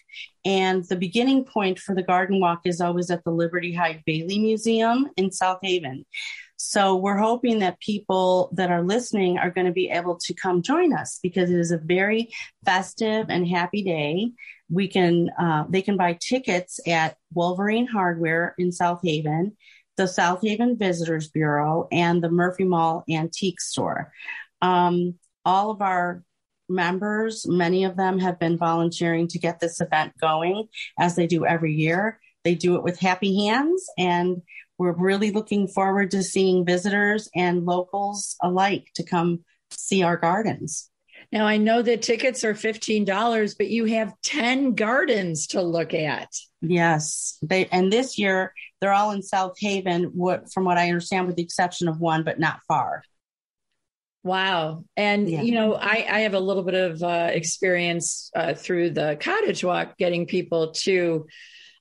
And 0.45 0.85
the 0.85 0.97
beginning 0.97 1.45
point 1.45 1.79
for 1.79 1.95
the 1.95 2.03
garden 2.03 2.41
walk 2.41 2.63
is 2.65 2.81
always 2.81 3.11
at 3.11 3.25
the 3.25 3.31
Liberty 3.31 3.73
Hyde 3.73 4.03
Bailey 4.05 4.39
Museum 4.39 5.09
in 5.17 5.31
South 5.31 5.61
Haven. 5.63 6.05
So 6.57 6.97
we're 6.97 7.19
hoping 7.19 7.61
that 7.61 7.81
people 7.81 8.51
that 8.55 8.71
are 8.71 8.83
listening 8.83 9.39
are 9.39 9.51
going 9.51 9.67
to 9.67 9.73
be 9.73 9.91
able 9.91 10.17
to 10.17 10.35
come 10.35 10.63
join 10.63 10.93
us 10.93 11.19
because 11.23 11.51
it 11.51 11.59
is 11.59 11.71
a 11.71 11.79
very 11.79 12.31
festive 12.65 13.27
and 13.29 13.47
happy 13.47 13.83
day. 13.83 14.33
We 14.71 14.89
can 14.89 15.31
uh, 15.39 15.65
they 15.69 15.83
can 15.83 15.97
buy 15.97 16.19
tickets 16.21 16.81
at 16.87 17.17
Wolverine 17.33 17.87
Hardware 17.87 18.55
in 18.59 18.73
South 18.73 19.01
Haven, 19.05 19.57
the 19.97 20.09
South 20.09 20.41
Haven 20.43 20.77
Visitors 20.77 21.29
Bureau, 21.29 21.87
and 21.93 22.23
the 22.23 22.31
Murphy 22.31 22.65
Mall 22.65 23.05
Antique 23.11 23.61
Store. 23.61 24.13
Um, 24.63 25.15
all 25.45 25.71
of 25.71 25.83
our 25.83 26.23
members, 26.68 27.47
many 27.47 27.85
of 27.85 27.97
them 27.97 28.18
have 28.18 28.38
been 28.38 28.56
volunteering 28.56 29.28
to 29.28 29.38
get 29.38 29.61
this 29.61 29.80
event 29.80 30.12
going 30.21 30.68
as 30.99 31.16
they 31.16 31.26
do 31.26 31.44
every 31.47 31.75
year. 31.75 32.21
They 32.44 32.54
do 32.54 32.76
it 32.76 32.83
with 32.83 33.00
happy 33.00 33.47
hands, 33.47 33.87
and 33.97 34.42
we're 34.78 34.92
really 34.92 35.30
looking 35.30 35.68
forward 35.68 36.11
to 36.11 36.23
seeing 36.23 36.66
visitors 36.66 37.28
and 37.35 37.64
locals 37.64 38.37
alike 38.42 38.88
to 38.97 39.02
come 39.02 39.44
see 39.71 40.02
our 40.02 40.16
gardens. 40.16 40.90
Now, 41.33 41.47
I 41.47 41.56
know 41.56 41.83
that 41.83 42.02
tickets 42.02 42.44
are 42.44 42.54
$15, 42.54 43.56
but 43.56 43.68
you 43.68 43.87
have 43.87 44.14
10 44.23 44.75
gardens 44.75 45.49
to 45.49 45.62
look 45.62 45.94
at. 45.94 46.28
Yes. 46.61 47.38
They, 47.42 47.66
and 47.66 47.92
this 47.92 48.18
year, 48.18 48.52
they're 48.80 48.92
all 48.92 49.11
in 49.11 49.23
South 49.23 49.54
Haven, 49.59 50.04
what, 50.14 50.52
from 50.52 50.64
what 50.64 50.78
I 50.78 50.88
understand, 50.88 51.26
with 51.26 51.37
the 51.37 51.42
exception 51.42 51.88
of 51.88 51.99
one, 51.99 52.25
but 52.25 52.38
not 52.38 52.61
far. 52.68 53.02
Wow. 54.25 54.85
And, 54.97 55.28
yeah. 55.28 55.43
you 55.43 55.52
know, 55.52 55.75
I, 55.75 56.07
I 56.11 56.21
have 56.21 56.33
a 56.33 56.40
little 56.40 56.62
bit 56.62 56.75
of 56.75 57.02
uh, 57.02 57.28
experience 57.31 58.31
uh, 58.35 58.54
through 58.54 58.90
the 58.90 59.19
cottage 59.21 59.62
walk 59.62 59.99
getting 59.99 60.26
people 60.26 60.73
to 60.73 61.26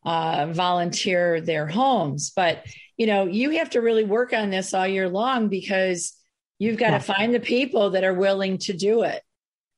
uh, 0.06 0.48
volunteer 0.52 1.40
their 1.40 1.66
homes. 1.68 2.34
But, 2.36 2.66
you 2.98 3.08
know, 3.08 3.26
you 3.26 3.52
have 3.52 3.72
to 3.72 3.82
really 3.82 4.04
work 4.04 4.34
on 4.34 4.50
this 4.50 4.74
all 4.74 4.86
year 4.86 5.08
long 5.08 5.48
because 5.48 6.14
you've 6.60 6.78
got 6.78 6.92
yeah. 6.92 6.98
to 6.98 7.04
find 7.04 7.34
the 7.34 7.40
people 7.40 7.92
that 7.92 8.04
are 8.04 8.14
willing 8.14 8.58
to 8.60 8.74
do 8.74 9.04
it. 9.04 9.24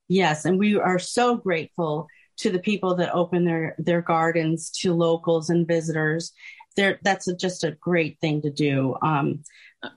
Yes, 0.07 0.45
and 0.45 0.59
we 0.59 0.75
are 0.75 0.99
so 0.99 1.35
grateful 1.35 2.07
to 2.37 2.49
the 2.49 2.59
people 2.59 2.95
that 2.95 3.13
open 3.13 3.45
their 3.45 3.75
their 3.77 4.01
gardens 4.01 4.69
to 4.81 4.93
locals 4.93 5.49
and 5.49 5.67
visitors. 5.67 6.31
There, 6.75 6.99
that's 7.03 7.27
a, 7.27 7.35
just 7.35 7.63
a 7.63 7.71
great 7.71 8.19
thing 8.19 8.41
to 8.41 8.51
do. 8.51 8.95
Um, 9.01 9.43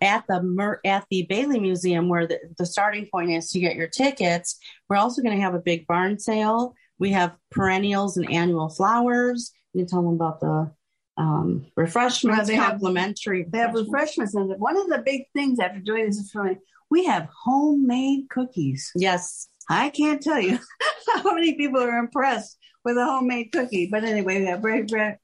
at 0.01 0.25
the 0.29 0.79
at 0.85 1.05
the 1.11 1.27
Bailey 1.29 1.61
Museum, 1.61 2.09
where 2.09 2.27
the, 2.27 2.39
the 2.59 2.67
starting 2.67 3.07
point 3.13 3.31
is 3.31 3.51
to 3.51 3.61
get 3.61 3.77
your 3.77 3.89
tickets, 3.89 4.59
we're 4.89 4.97
also 4.97 5.23
going 5.23 5.37
to 5.37 5.43
have 5.43 5.55
a 5.55 5.61
big 5.61 5.87
barn 5.87 6.19
sale. 6.19 6.75
We 6.99 7.11
have 7.13 7.37
perennials 7.51 8.17
and 8.17 8.31
annual 8.31 8.69
flowers. 8.69 9.53
You 9.73 9.83
can 9.83 9.89
tell 9.89 10.03
them 10.03 10.15
about 10.15 10.41
the 10.41 10.73
um, 11.17 11.67
refreshments, 11.77 12.39
well, 12.39 12.47
they 12.47 12.57
complimentary. 12.57 13.43
Have, 13.43 13.53
they 13.53 13.59
have 13.59 13.75
refreshments, 13.75 14.35
and 14.35 14.59
one 14.59 14.77
of 14.77 14.89
the 14.89 15.03
big 15.05 15.23
things 15.35 15.59
after 15.59 15.81
doing 15.81 16.07
this 16.07 16.31
for 16.31 16.45
me, 16.45 16.57
we 16.91 17.05
have 17.05 17.29
homemade 17.45 18.31
cookies. 18.31 18.91
Yes, 18.95 19.49
I 19.69 19.91
can't 19.91 20.23
tell 20.23 20.41
you 20.41 20.59
how 21.15 21.35
many 21.35 21.55
people 21.55 21.81
are 21.81 21.99
impressed 21.99 22.57
with 22.85 22.97
a 22.97 23.05
homemade 23.05 23.53
cookie. 23.53 23.89
But 23.91 24.05
anyway, 24.05 24.41
we 24.41 24.47
have 24.47 24.65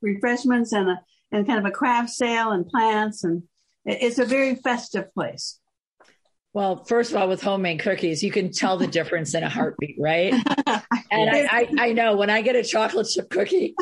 refreshments 0.01 0.73
and 0.73 0.91
a 0.91 1.01
and 1.33 1.47
kind 1.47 1.59
of 1.59 1.65
a 1.65 1.71
craft 1.71 2.11
sale 2.11 2.53
and 2.53 2.67
plants, 2.67 3.25
and 3.25 3.43
it's 3.85 4.19
a 4.19 4.25
very 4.25 4.55
festive 4.55 5.13
place. 5.15 5.59
Well, 6.53 6.85
first 6.85 7.11
of 7.11 7.17
all, 7.17 7.29
with 7.29 7.43
homemade 7.43 7.81
cookies, 7.81 8.23
you 8.23 8.31
can 8.31 8.53
tell 8.53 8.77
the 8.77 8.87
difference 8.87 9.35
in 9.35 9.43
a 9.43 9.49
heartbeat, 9.49 9.97
right? 9.99 10.33
and 11.11 11.31
I, 11.31 11.49
I, 11.51 11.69
I, 11.81 11.93
know 11.93 12.17
when 12.17 12.31
I 12.31 12.43
get 12.43 12.55
a 12.55 12.63
chocolate 12.63 13.09
chip 13.13 13.29
cookie 13.29 13.75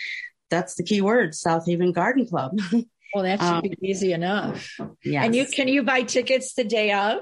that's 0.51 0.75
the 0.77 0.85
key 0.85 1.01
word, 1.01 1.35
South 1.35 1.67
Haven 1.67 1.93
Garden 1.93 2.27
Club. 2.27 2.59
well, 3.15 3.25
that 3.25 3.41
should 3.41 3.47
um, 3.47 3.63
be 3.63 3.75
easy 3.83 4.13
enough. 4.13 4.77
Yes. 5.05 5.25
And 5.25 5.35
you 5.35 5.47
can 5.47 5.69
you 5.69 5.83
buy 5.83 6.03
tickets 6.03 6.55
the 6.55 6.65
day 6.65 6.93
of? 6.93 7.21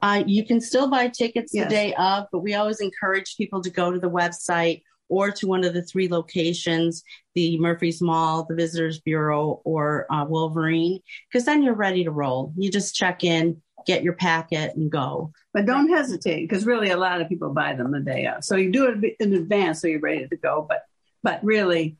Uh, 0.00 0.22
you 0.26 0.46
can 0.46 0.60
still 0.60 0.88
buy 0.88 1.08
tickets 1.08 1.52
yes. 1.54 1.64
the 1.64 1.70
day 1.70 1.94
of, 1.94 2.26
but 2.32 2.38
we 2.38 2.54
always 2.54 2.80
encourage 2.80 3.36
people 3.36 3.62
to 3.62 3.70
go 3.70 3.90
to 3.90 3.98
the 3.98 4.10
website 4.10 4.82
or 5.10 5.30
to 5.30 5.46
one 5.46 5.64
of 5.64 5.74
the 5.74 5.82
three 5.82 6.08
locations 6.08 7.04
the 7.34 7.58
Murphy's 7.58 8.00
Mall, 8.00 8.44
the 8.48 8.54
Visitors 8.54 9.00
Bureau, 9.00 9.60
or 9.64 10.06
uh, 10.12 10.24
Wolverine, 10.24 11.00
because 11.30 11.44
then 11.44 11.62
you're 11.62 11.74
ready 11.74 12.04
to 12.04 12.10
roll. 12.10 12.52
You 12.56 12.70
just 12.70 12.94
check 12.94 13.22
in, 13.22 13.62
get 13.86 14.02
your 14.02 14.14
packet, 14.14 14.74
and 14.74 14.90
go. 14.90 15.32
But 15.52 15.66
don't 15.66 15.88
hesitate, 15.88 16.48
because 16.48 16.66
really 16.66 16.90
a 16.90 16.96
lot 16.96 17.20
of 17.20 17.28
people 17.28 17.52
buy 17.52 17.74
them 17.74 17.92
the 17.92 18.00
day 18.00 18.26
of. 18.26 18.44
So 18.44 18.56
you 18.56 18.72
do 18.72 18.86
it 18.86 19.16
in 19.20 19.34
advance 19.34 19.80
so 19.80 19.86
you're 19.86 20.00
ready 20.00 20.26
to 20.26 20.36
go. 20.36 20.66
But 20.68 20.82
but 21.22 21.44
really, 21.44 21.98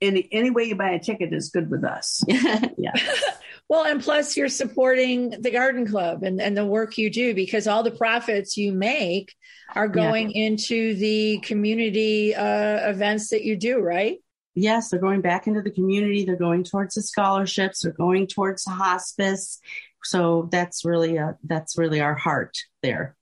any 0.00 0.28
any 0.32 0.50
way 0.50 0.64
you 0.64 0.76
buy 0.76 0.90
a 0.90 0.98
ticket 0.98 1.32
is 1.32 1.50
good 1.50 1.70
with 1.70 1.84
us. 1.84 2.22
yeah. 2.28 2.94
Well, 3.70 3.84
and 3.84 4.02
plus 4.02 4.36
you're 4.36 4.48
supporting 4.48 5.30
the 5.30 5.52
garden 5.52 5.86
club 5.86 6.24
and, 6.24 6.40
and 6.40 6.56
the 6.56 6.66
work 6.66 6.98
you 6.98 7.08
do 7.08 7.34
because 7.34 7.68
all 7.68 7.84
the 7.84 7.92
profits 7.92 8.56
you 8.56 8.72
make 8.72 9.32
are 9.76 9.86
going 9.86 10.32
yeah. 10.32 10.46
into 10.46 10.96
the 10.96 11.38
community 11.38 12.34
uh, 12.34 12.90
events 12.90 13.28
that 13.28 13.44
you 13.44 13.56
do, 13.56 13.78
right? 13.78 14.18
Yes, 14.56 14.90
they're 14.90 14.98
going 14.98 15.20
back 15.20 15.46
into 15.46 15.62
the 15.62 15.70
community. 15.70 16.24
They're 16.24 16.34
going 16.34 16.64
towards 16.64 16.96
the 16.96 17.02
scholarships. 17.02 17.82
They're 17.82 17.92
going 17.92 18.26
towards 18.26 18.64
the 18.64 18.72
hospice. 18.72 19.60
So 20.02 20.48
that's 20.50 20.84
really 20.84 21.18
a, 21.18 21.36
that's 21.44 21.78
really 21.78 22.00
our 22.00 22.16
heart 22.16 22.56
there. 22.82 23.14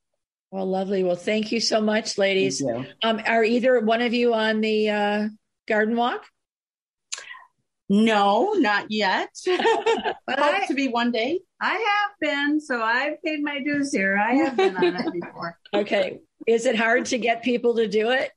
Well, 0.51 0.65
lovely. 0.65 1.05
Well, 1.05 1.15
thank 1.15 1.53
you 1.53 1.61
so 1.61 1.83
much, 1.83 2.17
ladies. 2.17 2.65
Um, 3.03 3.21
are 3.27 3.45
either 3.45 3.81
one 3.81 4.01
of 4.01 4.15
you 4.15 4.33
on 4.33 4.63
the 4.63 4.89
uh, 4.89 5.29
garden 5.67 5.95
walk? 5.95 6.25
No, 7.89 8.53
not 8.55 8.87
yet. 8.91 9.31
but 9.47 10.39
Hope 10.39 10.67
to 10.69 10.75
be 10.75 10.89
one 10.89 11.11
day. 11.11 11.41
I 11.61 11.73
have 11.73 12.11
been, 12.21 12.61
so 12.61 12.83
I've 12.83 13.23
paid 13.23 13.43
my 13.43 13.61
dues 13.63 13.93
here. 13.93 14.19
I 14.19 14.35
have 14.35 14.57
been 14.57 14.77
on 14.77 14.85
it 14.85 15.13
before. 15.13 15.59
Okay. 15.75 16.19
Is 16.47 16.65
it 16.65 16.77
hard 16.77 17.05
to 17.07 17.19
get 17.19 17.43
people 17.43 17.77
to 17.77 17.87
do 17.89 18.11
it? 18.11 18.31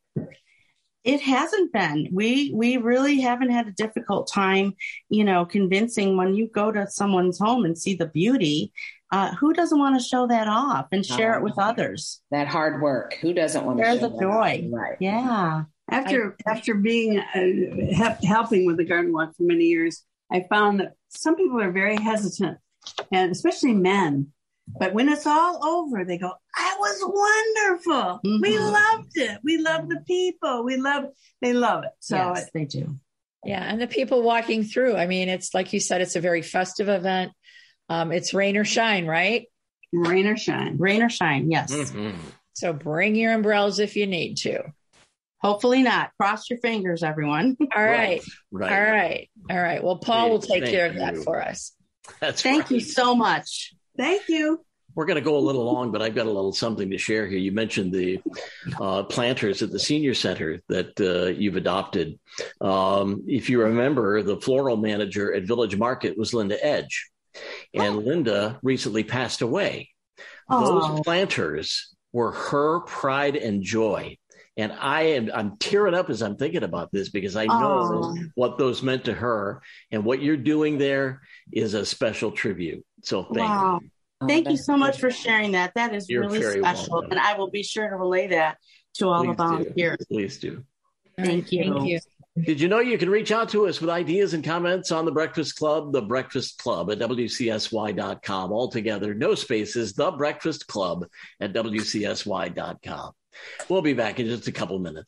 It 1.03 1.21
hasn't 1.21 1.71
been. 1.71 2.09
We 2.11 2.51
we 2.53 2.77
really 2.77 3.21
haven't 3.21 3.51
had 3.51 3.67
a 3.67 3.71
difficult 3.71 4.29
time, 4.31 4.73
you 5.09 5.23
know, 5.23 5.45
convincing 5.45 6.17
when 6.17 6.35
you 6.35 6.47
go 6.47 6.71
to 6.71 6.87
someone's 6.87 7.39
home 7.39 7.65
and 7.65 7.77
see 7.77 7.95
the 7.95 8.07
beauty. 8.07 8.73
Uh, 9.11 9.33
who 9.35 9.53
doesn't 9.53 9.79
want 9.79 9.99
to 9.99 10.05
show 10.05 10.27
that 10.27 10.47
off 10.47 10.87
and 10.91 11.05
share 11.05 11.35
it 11.35 11.43
with 11.43 11.57
others? 11.57 12.21
That 12.31 12.47
hard 12.47 12.81
work. 12.81 13.15
Who 13.21 13.33
doesn't 13.33 13.65
want 13.65 13.79
to 13.79 13.83
share 13.83 13.97
the 13.97 14.09
joy? 14.09 14.69
Right. 14.71 14.97
Yeah. 14.99 15.63
After 15.91 16.37
I, 16.47 16.51
after 16.51 16.75
being 16.75 17.19
uh, 17.19 18.15
helping 18.23 18.65
with 18.65 18.77
the 18.77 18.85
garden 18.85 19.13
walk 19.13 19.35
for 19.35 19.43
many 19.43 19.65
years, 19.65 20.03
I 20.31 20.45
found 20.49 20.79
that 20.79 20.93
some 21.09 21.35
people 21.35 21.61
are 21.61 21.71
very 21.71 21.97
hesitant, 21.97 22.57
and 23.11 23.31
especially 23.31 23.73
men. 23.73 24.27
But 24.79 24.93
when 24.93 25.09
it's 25.09 25.27
all 25.27 25.65
over, 25.65 26.05
they 26.05 26.17
go, 26.17 26.31
"I 26.55 26.75
was 26.79 26.97
wonderful. 27.03 28.19
Mm-hmm. 28.25 28.41
We 28.41 28.57
loved 28.57 29.11
it. 29.17 29.39
We 29.43 29.57
love 29.57 29.89
the 29.89 30.01
people. 30.07 30.63
We 30.63 30.77
love." 30.77 31.05
They 31.41 31.53
love 31.53 31.83
it. 31.83 31.91
So 31.99 32.15
yes, 32.15 32.43
it, 32.43 32.49
they 32.53 32.65
do. 32.65 32.97
Yeah, 33.43 33.63
and 33.63 33.81
the 33.81 33.87
people 33.87 34.21
walking 34.21 34.63
through. 34.63 34.95
I 34.95 35.07
mean, 35.07 35.27
it's 35.27 35.53
like 35.53 35.73
you 35.73 35.79
said, 35.79 36.01
it's 36.01 36.15
a 36.15 36.21
very 36.21 36.41
festive 36.41 36.87
event. 36.87 37.33
Um, 37.89 38.11
it's 38.11 38.33
rain 38.33 38.55
or 38.55 38.63
shine, 38.63 39.05
right? 39.05 39.47
Rain 39.91 40.25
or 40.25 40.37
shine. 40.37 40.77
Rain 40.77 41.03
or 41.03 41.09
shine. 41.09 41.51
Yes. 41.51 41.73
Mm-hmm. 41.73 42.17
So 42.53 42.71
bring 42.71 43.15
your 43.15 43.33
umbrellas 43.33 43.79
if 43.79 43.95
you 43.95 44.07
need 44.07 44.35
to. 44.37 44.63
Hopefully 45.41 45.81
not. 45.81 46.11
Cross 46.17 46.49
your 46.49 46.59
fingers, 46.59 47.03
everyone. 47.03 47.57
All 47.75 47.83
right. 47.83 48.21
right. 48.51 48.71
All 48.71 48.91
right. 48.91 49.29
All 49.49 49.61
right. 49.61 49.83
Well, 49.83 49.97
Paul 49.97 50.29
will 50.29 50.39
take 50.39 50.65
care 50.65 50.87
of 50.87 50.95
that 50.95 51.17
for 51.17 51.41
us. 51.41 51.73
That's 52.19 52.41
Thank 52.41 52.63
right. 52.63 52.71
you 52.71 52.79
so 52.79 53.15
much. 53.15 53.73
Thank 53.97 54.29
you. 54.29 54.63
we're 54.95 55.05
going 55.05 55.15
to 55.15 55.21
go 55.21 55.37
a 55.37 55.39
little 55.39 55.63
long, 55.63 55.91
but 55.91 56.01
I've 56.01 56.15
got 56.15 56.25
a 56.25 56.31
little 56.31 56.53
something 56.53 56.89
to 56.89 56.97
share 56.97 57.27
here. 57.27 57.39
You 57.39 57.51
mentioned 57.51 57.93
the 57.93 58.19
uh, 58.79 59.03
planters 59.03 59.61
at 59.61 59.71
the 59.71 59.79
senior 59.79 60.13
center 60.13 60.61
that 60.69 60.99
uh, 60.99 61.29
you've 61.29 61.55
adopted. 61.55 62.19
Um, 62.59 63.23
if 63.27 63.49
you 63.49 63.63
remember, 63.63 64.21
the 64.21 64.39
floral 64.39 64.77
manager 64.77 65.33
at 65.33 65.43
Village 65.43 65.77
Market 65.77 66.17
was 66.17 66.33
Linda 66.33 66.63
Edge, 66.63 67.09
and 67.73 67.95
oh. 67.95 67.99
Linda 67.99 68.59
recently 68.63 69.03
passed 69.03 69.41
away. 69.41 69.89
Those 70.49 70.99
planters 71.01 71.95
were 72.11 72.33
her 72.33 72.81
pride 72.81 73.37
and 73.37 73.63
joy. 73.63 74.17
And 74.61 74.71
I 74.73 75.01
am 75.01 75.31
I'm 75.33 75.57
tearing 75.57 75.95
up 75.95 76.11
as 76.11 76.21
I'm 76.21 76.35
thinking 76.35 76.61
about 76.61 76.91
this 76.91 77.09
because 77.09 77.35
I 77.35 77.45
know 77.45 78.15
what 78.35 78.59
those 78.59 78.83
meant 78.83 79.05
to 79.05 79.13
her. 79.13 79.63
And 79.89 80.05
what 80.05 80.21
you're 80.21 80.37
doing 80.37 80.77
there 80.77 81.21
is 81.51 81.73
a 81.73 81.83
special 81.83 82.31
tribute. 82.31 82.85
So 83.03 83.23
thank 83.23 83.37
wow. 83.37 83.79
you. 83.81 84.27
Thank 84.27 84.49
you 84.49 84.57
so 84.57 84.77
much 84.77 84.99
for 84.99 85.09
sharing 85.09 85.53
that. 85.53 85.73
That 85.73 85.95
is 85.95 86.07
You're 86.07 86.29
really 86.29 86.59
special. 86.59 86.93
Welcome. 86.93 87.11
And 87.11 87.19
I 87.19 87.35
will 87.39 87.49
be 87.49 87.63
sure 87.63 87.89
to 87.89 87.95
relay 87.95 88.27
that 88.27 88.57
to 88.95 89.07
all 89.07 89.23
Please 89.23 89.29
the 89.29 89.43
volunteers. 89.43 89.97
Do. 89.97 90.05
Please 90.15 90.37
do. 90.37 90.63
Thank 91.17 91.51
you. 91.51 91.73
Thank 91.73 91.87
you. 91.87 91.99
Did 92.45 92.61
you 92.61 92.67
know 92.67 92.79
you 92.79 92.99
can 92.99 93.09
reach 93.09 93.31
out 93.31 93.49
to 93.49 93.67
us 93.67 93.81
with 93.81 93.89
ideas 93.89 94.35
and 94.35 94.43
comments 94.43 94.91
on 94.91 95.05
the 95.05 95.11
Breakfast 95.11 95.57
Club, 95.57 95.91
the 95.91 96.03
Breakfast 96.03 96.59
Club 96.59 96.91
at 96.91 96.99
WCSY.com 96.99 98.51
altogether, 98.53 99.15
no 99.15 99.33
spaces, 99.33 99.93
the 99.93 100.11
Breakfast 100.11 100.67
Club 100.67 101.07
at 101.41 101.51
WCSY.com. 101.51 103.11
We'll 103.69 103.81
be 103.81 103.93
back 103.93 104.19
in 104.19 104.27
just 104.27 104.47
a 104.47 104.51
couple 104.51 104.79
minutes. 104.79 105.07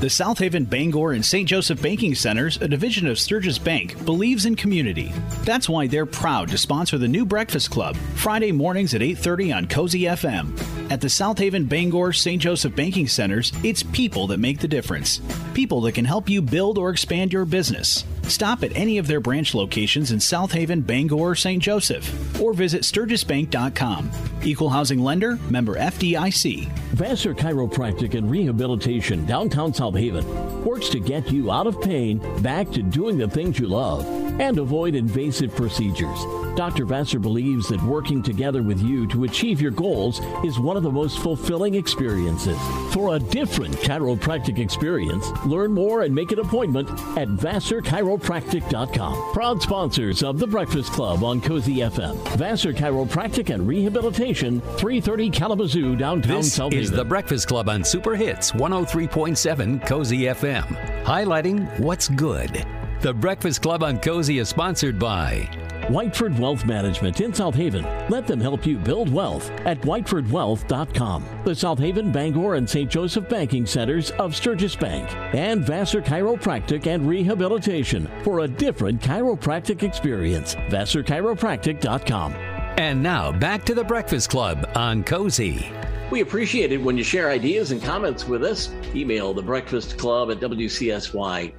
The 0.00 0.10
South 0.10 0.38
Haven 0.38 0.66
Bangor 0.66 1.12
and 1.12 1.24
St. 1.24 1.48
Joseph 1.48 1.80
Banking 1.80 2.14
Centers, 2.14 2.58
a 2.58 2.68
division 2.68 3.06
of 3.06 3.18
Sturgis 3.18 3.58
Bank, 3.58 4.04
believes 4.04 4.44
in 4.44 4.54
community. 4.54 5.12
That's 5.44 5.66
why 5.66 5.86
they're 5.86 6.04
proud 6.04 6.48
to 6.50 6.58
sponsor 6.58 6.98
the 6.98 7.08
new 7.08 7.24
Breakfast 7.24 7.70
Club, 7.70 7.96
Friday 8.14 8.52
mornings 8.52 8.92
at 8.92 9.00
8:30 9.00 9.50
on 9.50 9.66
Cozy 9.66 10.02
FM. 10.02 10.52
At 10.90 11.00
the 11.00 11.08
South 11.08 11.38
Haven 11.38 11.64
Bangor 11.64 12.12
St. 12.12 12.42
Joseph 12.42 12.76
Banking 12.76 13.08
Centers, 13.08 13.50
it's 13.62 13.82
people 13.82 14.26
that 14.26 14.40
make 14.40 14.58
the 14.58 14.68
difference. 14.68 15.22
People 15.54 15.80
that 15.82 15.92
can 15.92 16.04
help 16.04 16.28
you 16.28 16.42
build 16.42 16.76
or 16.76 16.90
expand 16.90 17.32
your 17.32 17.46
business. 17.46 18.04
Stop 18.28 18.62
at 18.62 18.76
any 18.76 18.98
of 18.98 19.06
their 19.06 19.20
branch 19.20 19.54
locations 19.54 20.10
in 20.10 20.20
South 20.20 20.52
Haven, 20.52 20.80
Bangor, 20.80 21.16
or 21.16 21.34
St. 21.34 21.62
Joseph, 21.62 22.40
or 22.40 22.52
visit 22.52 22.82
sturgisbank.com. 22.82 24.10
Equal 24.42 24.70
housing 24.70 25.00
lender, 25.00 25.36
member 25.48 25.76
FDIC. 25.76 26.68
Vassar 26.94 27.34
Chiropractic 27.34 28.14
and 28.14 28.30
Rehabilitation, 28.30 29.24
downtown 29.26 29.74
South 29.74 29.96
Haven, 29.96 30.64
works 30.64 30.88
to 30.90 31.00
get 31.00 31.30
you 31.30 31.50
out 31.50 31.66
of 31.66 31.80
pain, 31.80 32.18
back 32.42 32.70
to 32.70 32.82
doing 32.82 33.18
the 33.18 33.28
things 33.28 33.58
you 33.58 33.66
love, 33.66 34.06
and 34.40 34.58
avoid 34.58 34.94
invasive 34.94 35.54
procedures. 35.54 36.18
Dr. 36.56 36.84
Vassar 36.84 37.18
believes 37.18 37.68
that 37.68 37.82
working 37.82 38.22
together 38.22 38.62
with 38.62 38.80
you 38.80 39.06
to 39.08 39.24
achieve 39.24 39.60
your 39.60 39.72
goals 39.72 40.20
is 40.44 40.58
one 40.58 40.76
of 40.76 40.82
the 40.82 40.90
most 40.90 41.18
fulfilling 41.18 41.74
experiences. 41.74 42.58
For 42.92 43.16
a 43.16 43.18
different 43.18 43.74
chiropractic 43.76 44.58
experience, 44.58 45.28
learn 45.44 45.72
more 45.72 46.02
and 46.02 46.14
make 46.14 46.30
an 46.30 46.38
appointment 46.38 46.88
at 47.18 47.28
VassarChiropractic.com. 47.28 49.32
Proud 49.32 49.62
sponsors 49.62 50.22
of 50.22 50.38
The 50.38 50.46
Breakfast 50.46 50.92
Club 50.92 51.24
on 51.24 51.40
Cozy 51.40 51.76
FM. 51.76 52.16
Vassar 52.36 52.72
Chiropractic 52.72 53.52
and 53.52 53.66
Rehabilitation, 53.66 54.60
330 54.60 55.30
Kalamazoo, 55.30 55.96
downtown 55.96 56.36
this 56.36 56.52
South 56.52 56.72
is 56.72 56.90
The 56.90 57.04
Breakfast 57.04 57.48
Club 57.48 57.68
on 57.68 57.82
Super 57.82 58.14
Hits 58.14 58.52
103.7 58.52 59.86
Cozy 59.86 60.22
FM, 60.22 60.64
highlighting 61.04 61.80
what's 61.80 62.08
good. 62.08 62.64
The 63.00 63.12
Breakfast 63.12 63.60
Club 63.60 63.82
on 63.82 63.98
Cozy 63.98 64.38
is 64.38 64.48
sponsored 64.48 64.98
by 64.98 65.48
Whiteford 65.88 66.38
Wealth 66.38 66.64
Management 66.64 67.20
in 67.20 67.34
South 67.34 67.54
Haven. 67.54 67.84
Let 68.08 68.26
them 68.26 68.40
help 68.40 68.64
you 68.64 68.78
build 68.78 69.12
wealth 69.12 69.50
at 69.66 69.78
whitefordwealth.com. 69.82 71.24
The 71.44 71.54
South 71.54 71.78
Haven, 71.78 72.10
Bangor, 72.10 72.54
and 72.54 72.68
St. 72.68 72.90
Joseph 72.90 73.28
Banking 73.28 73.66
Centers 73.66 74.10
of 74.12 74.34
Sturgis 74.34 74.74
Bank 74.74 75.12
and 75.34 75.62
Vassar 75.62 76.00
Chiropractic 76.00 76.86
and 76.86 77.06
Rehabilitation 77.06 78.10
for 78.22 78.40
a 78.40 78.48
different 78.48 79.02
chiropractic 79.02 79.82
experience. 79.82 80.54
VassarChiropractic.com. 80.54 82.32
And 82.76 83.02
now 83.02 83.30
back 83.30 83.64
to 83.66 83.74
the 83.74 83.84
Breakfast 83.84 84.30
Club 84.30 84.68
on 84.74 85.04
Cozy. 85.04 85.70
We 86.10 86.20
appreciate 86.20 86.70
it 86.70 86.82
when 86.82 86.98
you 86.98 87.04
share 87.04 87.30
ideas 87.30 87.70
and 87.70 87.82
comments 87.82 88.26
with 88.26 88.44
us. 88.44 88.70
Email 88.94 89.32
the 89.32 89.42
breakfast 89.42 89.96
club 89.96 90.30
at 90.30 90.38
WCSY.com. 90.38 91.56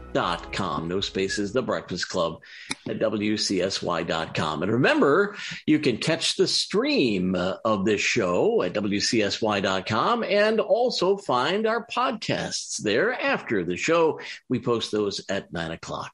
No 0.88 1.02
spaces, 1.02 1.52
the 1.52 1.64
breakfast 1.64 2.08
club 2.10 2.42
at 2.88 3.00
WCSY.com. 3.00 4.64
And 4.64 4.72
remember, 4.72 5.36
you 5.66 5.80
can 5.80 5.98
catch 5.98 6.36
the 6.36 6.48
stream 6.48 7.34
uh, 7.36 7.56
of 7.66 7.86
this 7.86 8.02
show 8.02 8.62
at 8.62 8.74
WCSY.com 8.74 10.24
and 10.24 10.60
also 10.60 11.18
find 11.18 11.66
our 11.66 11.88
podcasts 11.88 12.78
there 12.78 13.14
after 13.14 13.64
the 13.64 13.76
show. 13.76 14.20
We 14.48 14.60
post 14.60 14.92
those 14.92 15.26
at 15.28 15.52
nine 15.52 15.72
o'clock. 15.72 16.12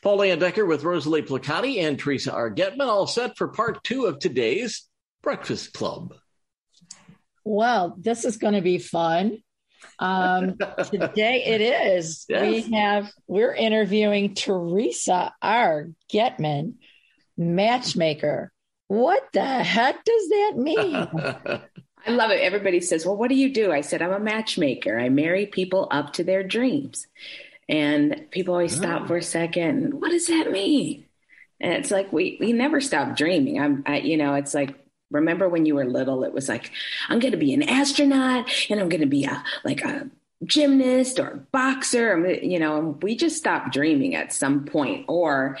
Paul 0.00 0.36
Decker 0.36 0.64
with 0.64 0.82
Rosalie 0.82 1.22
Plechaty 1.22 1.82
and 1.82 1.98
Teresa 1.98 2.32
R. 2.32 2.50
Getman, 2.50 2.86
all 2.88 3.06
set 3.06 3.36
for 3.36 3.48
part 3.48 3.84
two 3.84 4.06
of 4.06 4.18
today's 4.18 4.88
Breakfast 5.22 5.74
Club. 5.74 6.14
Well, 7.46 7.94
this 7.96 8.24
is 8.24 8.38
going 8.38 8.54
to 8.54 8.60
be 8.60 8.78
fun. 8.78 9.38
Um, 10.00 10.56
today 10.90 11.44
it 11.46 11.60
is. 11.60 12.26
Yes. 12.28 12.42
We 12.42 12.76
have 12.76 13.12
we're 13.28 13.54
interviewing 13.54 14.34
Teresa 14.34 15.32
R. 15.40 15.90
Getman, 16.12 16.74
matchmaker. 17.36 18.52
What 18.88 19.22
the 19.32 19.44
heck 19.44 20.04
does 20.04 20.28
that 20.28 20.52
mean? 20.56 20.94
I 22.06 22.10
love 22.10 22.32
it. 22.32 22.40
Everybody 22.40 22.80
says, 22.80 23.06
"Well, 23.06 23.16
what 23.16 23.28
do 23.28 23.36
you 23.36 23.52
do?" 23.52 23.70
I 23.70 23.82
said, 23.82 24.02
"I'm 24.02 24.12
a 24.12 24.18
matchmaker. 24.18 24.98
I 24.98 25.08
marry 25.08 25.46
people 25.46 25.86
up 25.90 26.14
to 26.14 26.24
their 26.24 26.42
dreams." 26.42 27.06
And 27.68 28.26
people 28.32 28.54
always 28.54 28.76
oh. 28.78 28.82
stop 28.82 29.06
for 29.06 29.18
a 29.18 29.22
second. 29.22 30.00
What 30.00 30.10
does 30.10 30.26
that 30.26 30.50
mean? 30.50 31.04
And 31.60 31.74
it's 31.74 31.92
like 31.92 32.12
we 32.12 32.38
we 32.40 32.52
never 32.52 32.80
stop 32.80 33.16
dreaming. 33.16 33.60
I'm, 33.60 33.84
I, 33.86 33.98
you 33.98 34.16
know, 34.16 34.34
it's 34.34 34.52
like 34.52 34.74
Remember 35.10 35.48
when 35.48 35.66
you 35.66 35.76
were 35.76 35.84
little, 35.84 36.24
it 36.24 36.32
was 36.32 36.48
like, 36.48 36.70
I'm 37.08 37.20
going 37.20 37.32
to 37.32 37.38
be 37.38 37.54
an 37.54 37.62
astronaut 37.62 38.50
and 38.68 38.80
I'm 38.80 38.88
going 38.88 39.00
to 39.00 39.06
be 39.06 39.24
a, 39.24 39.44
like 39.64 39.82
a 39.82 40.10
gymnast 40.44 41.18
or 41.18 41.28
a 41.28 41.36
boxer, 41.36 42.34
you 42.42 42.58
know, 42.58 42.98
we 43.02 43.16
just 43.16 43.36
stop 43.36 43.72
dreaming 43.72 44.14
at 44.14 44.32
some 44.32 44.64
point 44.64 45.06
or, 45.08 45.58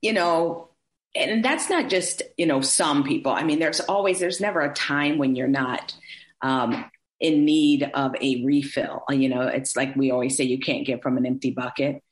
you 0.00 0.12
know, 0.12 0.68
and 1.14 1.44
that's 1.44 1.70
not 1.70 1.88
just, 1.88 2.22
you 2.36 2.46
know, 2.46 2.60
some 2.60 3.02
people. 3.02 3.32
I 3.32 3.42
mean, 3.42 3.58
there's 3.58 3.80
always, 3.80 4.20
there's 4.20 4.40
never 4.40 4.60
a 4.60 4.72
time 4.74 5.18
when 5.18 5.34
you're 5.34 5.48
not, 5.48 5.94
um, 6.42 6.84
in 7.18 7.46
need 7.46 7.90
of 7.94 8.14
a 8.20 8.44
refill. 8.44 9.04
You 9.08 9.30
know, 9.30 9.42
it's 9.42 9.74
like 9.74 9.96
we 9.96 10.10
always 10.10 10.36
say, 10.36 10.44
you 10.44 10.58
can't 10.58 10.86
get 10.86 11.02
from 11.02 11.16
an 11.16 11.24
empty 11.24 11.50
bucket 11.50 12.02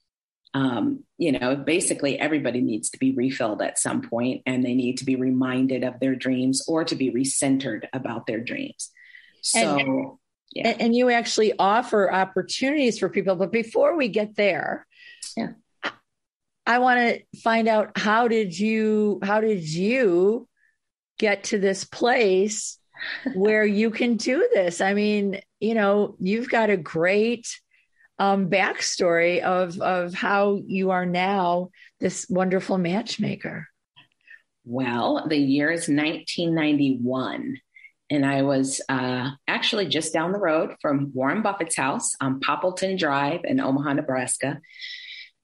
um, 0.54 1.02
you 1.18 1.32
know, 1.32 1.56
basically 1.56 2.18
everybody 2.18 2.60
needs 2.60 2.90
to 2.90 2.98
be 2.98 3.12
refilled 3.12 3.60
at 3.60 3.78
some 3.78 4.02
point 4.02 4.42
and 4.46 4.64
they 4.64 4.74
need 4.74 4.98
to 4.98 5.04
be 5.04 5.16
reminded 5.16 5.82
of 5.82 5.98
their 5.98 6.14
dreams 6.14 6.62
or 6.68 6.84
to 6.84 6.94
be 6.94 7.12
recentered 7.12 7.86
about 7.92 8.26
their 8.26 8.40
dreams. 8.40 8.90
So, 9.42 9.76
and, 9.76 10.12
yeah. 10.52 10.76
and 10.78 10.94
you 10.94 11.10
actually 11.10 11.54
offer 11.58 12.10
opportunities 12.10 13.00
for 13.00 13.08
people. 13.08 13.34
But 13.34 13.50
before 13.50 13.96
we 13.96 14.08
get 14.08 14.36
there, 14.36 14.86
yeah. 15.36 15.52
I 16.66 16.78
want 16.78 17.00
to 17.00 17.40
find 17.40 17.68
out 17.68 17.98
how 17.98 18.28
did 18.28 18.58
you 18.58 19.18
how 19.22 19.40
did 19.40 19.68
you 19.68 20.48
get 21.18 21.44
to 21.44 21.58
this 21.58 21.84
place 21.84 22.78
where 23.34 23.66
you 23.66 23.90
can 23.90 24.16
do 24.16 24.48
this? 24.54 24.80
I 24.80 24.94
mean, 24.94 25.40
you 25.58 25.74
know, 25.74 26.16
you've 26.20 26.48
got 26.48 26.70
a 26.70 26.76
great 26.76 27.48
um, 28.18 28.48
backstory 28.48 29.40
of 29.40 29.80
of 29.80 30.14
how 30.14 30.60
you 30.66 30.90
are 30.90 31.06
now 31.06 31.70
this 32.00 32.26
wonderful 32.28 32.78
matchmaker. 32.78 33.68
Well, 34.64 35.26
the 35.28 35.36
year 35.36 35.70
is 35.70 35.88
1991. 35.88 37.58
And 38.10 38.24
I 38.24 38.42
was 38.42 38.80
uh, 38.88 39.30
actually 39.48 39.86
just 39.86 40.12
down 40.12 40.32
the 40.32 40.38
road 40.38 40.74
from 40.80 41.10
Warren 41.14 41.42
Buffett's 41.42 41.76
house 41.76 42.12
on 42.20 42.40
Poppleton 42.40 42.98
Drive 42.98 43.40
in 43.44 43.60
Omaha, 43.60 43.94
Nebraska. 43.94 44.60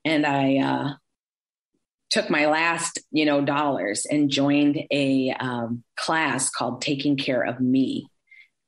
And 0.04 0.26
I 0.26 0.58
uh, 0.58 0.94
took 2.10 2.28
my 2.28 2.46
last, 2.46 3.00
you 3.10 3.24
know, 3.24 3.40
dollars 3.40 4.06
and 4.06 4.30
joined 4.30 4.78
a 4.90 5.34
um, 5.40 5.84
class 5.96 6.50
called 6.50 6.82
Taking 6.82 7.16
Care 7.16 7.42
of 7.42 7.60
Me. 7.60 8.06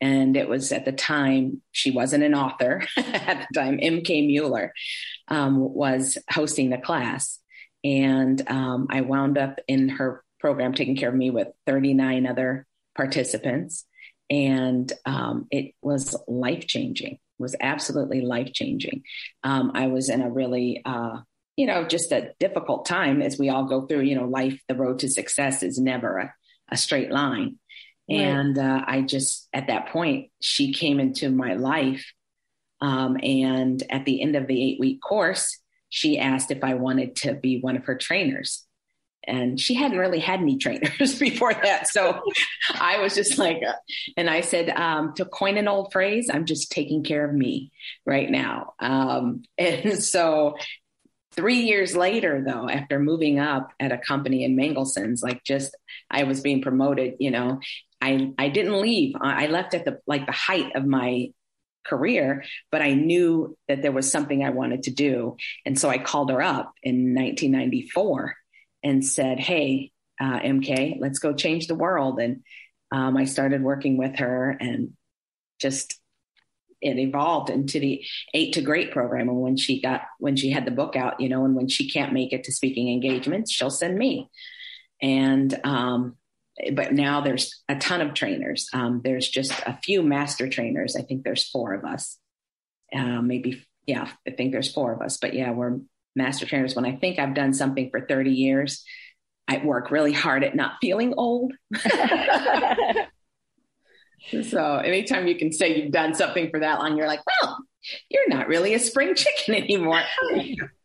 And 0.02 0.36
it 0.36 0.48
was 0.48 0.72
at 0.72 0.84
the 0.84 0.92
time, 0.92 1.62
she 1.70 1.92
wasn't 1.92 2.24
an 2.24 2.34
author 2.34 2.82
at 2.96 3.46
the 3.48 3.60
time, 3.60 3.78
MK 3.78 4.26
Mueller 4.26 4.74
um, 5.28 5.60
was 5.60 6.18
hosting 6.28 6.70
the 6.70 6.78
class. 6.78 7.38
And 7.84 8.42
um, 8.50 8.88
I 8.90 9.02
wound 9.02 9.38
up 9.38 9.60
in 9.68 9.90
her 9.90 10.24
program 10.40 10.74
taking 10.74 10.96
care 10.96 11.08
of 11.08 11.14
me 11.14 11.30
with 11.30 11.48
39 11.66 12.26
other 12.26 12.66
participants. 12.96 13.86
And 14.28 14.92
um, 15.06 15.46
it 15.52 15.74
was 15.82 16.16
life 16.26 16.66
changing, 16.66 17.18
was 17.38 17.54
absolutely 17.60 18.22
life 18.22 18.52
changing. 18.52 19.04
Um, 19.44 19.70
I 19.72 19.86
was 19.86 20.08
in 20.08 20.20
a 20.20 20.30
really, 20.30 20.82
uh, 20.84 21.18
you 21.54 21.66
know, 21.66 21.86
just 21.86 22.10
a 22.10 22.32
difficult 22.40 22.86
time 22.86 23.22
as 23.22 23.38
we 23.38 23.50
all 23.50 23.66
go 23.66 23.86
through, 23.86 24.00
you 24.00 24.16
know, 24.16 24.26
life, 24.26 24.60
the 24.66 24.74
road 24.74 24.98
to 25.00 25.08
success 25.08 25.62
is 25.62 25.78
never 25.78 26.18
a, 26.18 26.34
a 26.72 26.76
straight 26.76 27.12
line 27.12 27.58
Right. 28.12 28.20
And 28.20 28.58
uh, 28.58 28.84
I 28.86 29.02
just, 29.02 29.48
at 29.52 29.68
that 29.68 29.88
point, 29.88 30.30
she 30.40 30.72
came 30.72 31.00
into 31.00 31.30
my 31.30 31.54
life. 31.54 32.04
Um, 32.80 33.16
and 33.22 33.82
at 33.90 34.04
the 34.04 34.22
end 34.22 34.36
of 34.36 34.46
the 34.46 34.62
eight 34.62 34.80
week 34.80 35.00
course, 35.00 35.58
she 35.88 36.18
asked 36.18 36.50
if 36.50 36.64
I 36.64 36.74
wanted 36.74 37.16
to 37.16 37.34
be 37.34 37.60
one 37.60 37.76
of 37.76 37.84
her 37.84 37.96
trainers 37.96 38.64
and 39.24 39.60
she 39.60 39.74
hadn't 39.74 39.98
really 39.98 40.18
had 40.18 40.40
any 40.40 40.56
trainers 40.58 41.18
before 41.18 41.54
that. 41.54 41.88
So 41.88 42.20
I 42.74 42.98
was 42.98 43.14
just 43.14 43.38
like, 43.38 43.62
uh, 43.66 43.74
and 44.16 44.28
I 44.28 44.40
said, 44.40 44.70
um, 44.70 45.14
to 45.14 45.24
coin 45.24 45.56
an 45.56 45.68
old 45.68 45.92
phrase, 45.92 46.28
I'm 46.32 46.46
just 46.46 46.70
taking 46.70 47.04
care 47.04 47.24
of 47.24 47.34
me 47.34 47.70
right 48.04 48.30
now. 48.30 48.74
Um, 48.80 49.42
and 49.58 50.02
so 50.02 50.56
three 51.32 51.60
years 51.60 51.96
later, 51.96 52.42
though, 52.46 52.68
after 52.68 52.98
moving 52.98 53.38
up 53.38 53.72
at 53.80 53.92
a 53.92 53.98
company 53.98 54.44
in 54.44 54.56
Mangelsen's, 54.56 55.22
like 55.22 55.44
just 55.44 55.76
I 56.10 56.24
was 56.24 56.40
being 56.40 56.62
promoted, 56.62 57.14
you 57.20 57.30
know, 57.30 57.60
I 58.02 58.32
I 58.36 58.48
didn't 58.48 58.80
leave. 58.80 59.14
I 59.20 59.46
left 59.46 59.74
at 59.74 59.84
the 59.84 60.00
like 60.06 60.26
the 60.26 60.32
height 60.32 60.74
of 60.74 60.84
my 60.84 61.28
career, 61.86 62.44
but 62.70 62.82
I 62.82 62.94
knew 62.94 63.56
that 63.68 63.82
there 63.82 63.92
was 63.92 64.10
something 64.10 64.44
I 64.44 64.50
wanted 64.50 64.84
to 64.84 64.90
do, 64.90 65.36
and 65.64 65.78
so 65.78 65.88
I 65.88 65.98
called 65.98 66.30
her 66.30 66.42
up 66.42 66.72
in 66.82 67.14
1994 67.14 68.34
and 68.82 69.04
said, 69.04 69.38
Hey, 69.38 69.92
uh, 70.20 70.40
MK, 70.40 70.98
let's 71.00 71.18
go 71.18 71.32
change 71.32 71.66
the 71.66 71.74
world. 71.74 72.20
And 72.20 72.42
um, 72.90 73.16
I 73.16 73.24
started 73.24 73.62
working 73.62 73.96
with 73.96 74.18
her 74.18 74.50
and 74.50 74.92
just 75.60 75.98
it 76.80 76.98
evolved 76.98 77.48
into 77.48 77.78
the 77.78 78.04
eight 78.34 78.54
to 78.54 78.60
great 78.60 78.90
program. 78.90 79.28
And 79.28 79.40
when 79.40 79.56
she 79.56 79.80
got, 79.80 80.02
when 80.18 80.34
she 80.34 80.50
had 80.50 80.64
the 80.64 80.72
book 80.72 80.96
out, 80.96 81.20
you 81.20 81.28
know, 81.28 81.44
and 81.44 81.54
when 81.54 81.68
she 81.68 81.88
can't 81.88 82.12
make 82.12 82.32
it 82.32 82.44
to 82.44 82.52
speaking 82.52 82.88
engagements, 82.92 83.52
she'll 83.52 83.70
send 83.70 83.96
me. 83.96 84.28
And, 85.00 85.58
um, 85.64 86.16
but 86.72 86.92
now 86.92 87.20
there's 87.20 87.62
a 87.68 87.76
ton 87.76 88.00
of 88.00 88.14
trainers. 88.14 88.68
Um, 88.72 89.00
there's 89.02 89.28
just 89.28 89.52
a 89.66 89.78
few 89.82 90.02
master 90.02 90.48
trainers. 90.48 90.96
I 90.96 91.02
think 91.02 91.24
there's 91.24 91.48
four 91.48 91.74
of 91.74 91.84
us. 91.84 92.18
Uh, 92.94 93.20
maybe, 93.22 93.64
yeah, 93.86 94.08
I 94.26 94.30
think 94.32 94.52
there's 94.52 94.72
four 94.72 94.92
of 94.92 95.00
us, 95.00 95.16
but 95.16 95.34
yeah, 95.34 95.52
we're 95.52 95.80
master 96.14 96.46
trainers 96.46 96.76
when 96.76 96.84
I 96.84 96.96
think 96.96 97.18
I've 97.18 97.34
done 97.34 97.52
something 97.54 97.90
for 97.90 98.00
30 98.00 98.30
years. 98.30 98.84
I 99.48 99.64
work 99.64 99.90
really 99.90 100.12
hard 100.12 100.44
at 100.44 100.54
not 100.54 100.74
feeling 100.80 101.14
old. 101.16 101.52
so 104.42 104.76
anytime 104.76 105.26
you 105.26 105.36
can 105.36 105.52
say 105.52 105.76
you've 105.76 105.92
done 105.92 106.14
something 106.14 106.50
for 106.50 106.60
that 106.60 106.78
long, 106.78 106.96
you're 106.96 107.08
like, 107.08 107.22
well, 107.42 107.58
you're 108.08 108.28
not 108.28 108.46
really 108.48 108.74
a 108.74 108.78
spring 108.78 109.14
chicken 109.14 109.54
anymore. 109.62 110.02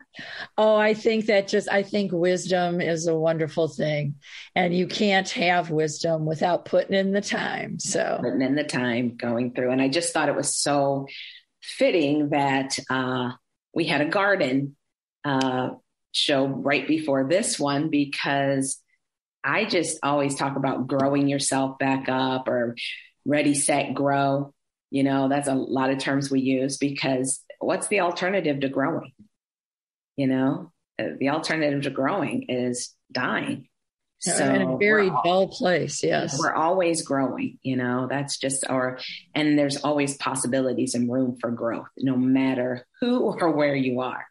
Oh, 0.60 0.76
I 0.76 0.96
think 0.96 1.28
that 1.28 1.48
just, 1.48 1.70
I 1.70 1.84
think 1.84 2.12
wisdom 2.12 2.82
is 2.82 3.06
a 3.06 3.15
wonderful 3.15 3.67
thing. 3.67 4.15
And 4.56 4.76
you 4.76 4.88
can't 4.88 5.30
have 5.30 5.70
wisdom 5.70 6.26
without 6.26 6.65
putting 6.65 6.96
in 6.96 7.12
the 7.12 7.22
time. 7.22 7.78
So, 7.78 8.20
putting 8.24 8.41
in 8.41 8.56
the 8.56 8.63
time 8.63 9.17
going 9.17 9.54
through. 9.54 9.72
And 9.72 9.82
I 9.82 9.88
just 9.88 10.13
thought 10.13 10.30
it 10.30 10.36
was 10.36 10.58
so 10.58 11.06
fitting 11.62 12.30
that 12.30 12.80
uh, 12.89 13.34
we 13.74 13.86
had 13.86 14.02
a 14.02 14.10
garden 14.10 14.76
uh, 15.24 15.72
show 16.12 16.48
right 16.48 16.88
before 16.88 17.28
this 17.30 17.60
one 17.60 17.89
because 17.91 18.82
I 19.43 19.65
just 19.65 20.00
always 20.02 20.36
talk 20.36 20.56
about 20.58 20.88
growing 20.88 21.28
yourself 21.28 21.78
back 21.78 22.10
up 22.10 22.48
or 22.48 22.76
ready, 23.26 23.54
set, 23.54 23.93
grow. 23.93 24.54
You 24.89 25.04
know, 25.04 25.30
that's 25.30 25.48
a 25.48 25.54
lot 25.54 25.91
of 25.91 26.00
terms 26.00 26.32
we 26.32 26.39
use 26.39 26.78
because 26.78 27.43
what's 27.60 27.88
the 27.89 28.00
alternative 28.00 28.62
to 28.62 28.70
growing? 28.70 29.12
You 30.18 30.28
know, 30.28 30.72
uh, 31.00 31.16
the 31.20 31.30
alternative 31.30 31.84
to 31.84 31.90
growing 31.90 32.48
is 32.50 32.94
dying. 33.12 33.70
So 34.20 34.44
in 34.52 34.64
a 34.64 34.78
very 34.78 35.12
dull 35.24 35.48
place, 35.48 36.04
yes. 36.04 36.40
We're 36.40 36.56
always 36.56 37.04
growing, 37.04 37.60
you 37.62 37.76
know, 37.76 38.08
that's 38.10 38.38
just 38.38 38.66
our, 38.68 38.98
and 39.36 39.60
there's 39.60 39.78
always 39.78 40.18
possibilities 40.18 40.96
and 40.96 41.12
room 41.12 41.38
for 41.40 41.52
growth, 41.52 41.90
no 41.98 42.16
matter 42.16 42.88
who 43.00 43.20
or 43.20 43.52
where 43.52 43.76
you 43.76 44.02
are. 44.02 44.26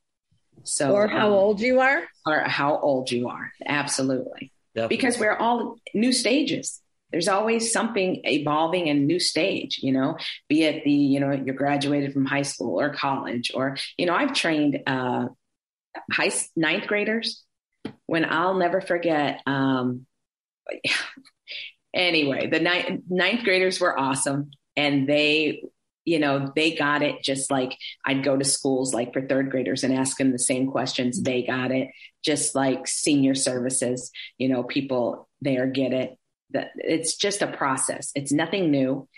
So, 0.64 0.92
or 0.92 1.06
how 1.06 1.28
um, 1.28 1.32
old 1.34 1.60
you 1.60 1.78
are, 1.78 2.02
or 2.26 2.40
how 2.40 2.78
old 2.78 3.12
you 3.12 3.28
are. 3.28 3.52
Absolutely. 3.64 4.52
Definitely. 4.74 4.96
Because 4.96 5.20
we're 5.20 5.36
all 5.36 5.76
new 5.94 6.12
stages. 6.12 6.82
There's 7.12 7.28
always 7.28 7.70
something 7.70 8.22
evolving 8.24 8.88
and 8.88 9.06
new 9.06 9.20
stage, 9.20 9.78
you 9.80 9.92
know, 9.92 10.18
be 10.48 10.64
it 10.64 10.82
the, 10.82 10.90
you 10.90 11.20
know, 11.20 11.30
you're 11.30 11.54
graduated 11.54 12.12
from 12.12 12.26
high 12.26 12.42
school 12.42 12.80
or 12.80 12.92
college, 12.92 13.52
or, 13.54 13.76
you 13.96 14.06
know, 14.06 14.14
I've 14.14 14.32
trained 14.34 14.80
uh, 14.88 15.26
high 16.10 16.32
ninth 16.54 16.86
graders 16.86 17.44
when 18.06 18.24
I'll 18.24 18.54
never 18.54 18.80
forget. 18.80 19.40
Um, 19.46 20.06
anyway, 21.94 22.48
the 22.48 22.60
ninth, 22.60 23.02
ninth 23.08 23.44
graders 23.44 23.80
were 23.80 23.98
awesome 23.98 24.50
and 24.76 25.08
they 25.08 25.62
you 26.06 26.20
know, 26.20 26.52
they 26.54 26.70
got 26.70 27.02
it 27.02 27.22
just 27.22 27.50
like 27.50 27.76
I'd 28.04 28.24
go 28.24 28.36
to 28.36 28.44
schools 28.44 28.94
like 28.94 29.12
for 29.12 29.26
third 29.26 29.50
graders 29.50 29.82
and 29.82 29.92
ask 29.92 30.16
them 30.16 30.30
the 30.30 30.38
same 30.38 30.70
questions. 30.70 31.20
They 31.20 31.42
got 31.42 31.72
it 31.72 31.88
just 32.24 32.54
like 32.54 32.86
senior 32.86 33.34
services, 33.34 34.12
you 34.38 34.48
know, 34.48 34.62
people 34.62 35.28
there 35.42 35.66
get 35.66 35.92
it. 35.92 36.16
That 36.50 36.68
it's 36.76 37.16
just 37.16 37.42
a 37.42 37.48
process. 37.48 38.12
It's 38.14 38.32
nothing 38.32 38.70
new. 38.70 39.08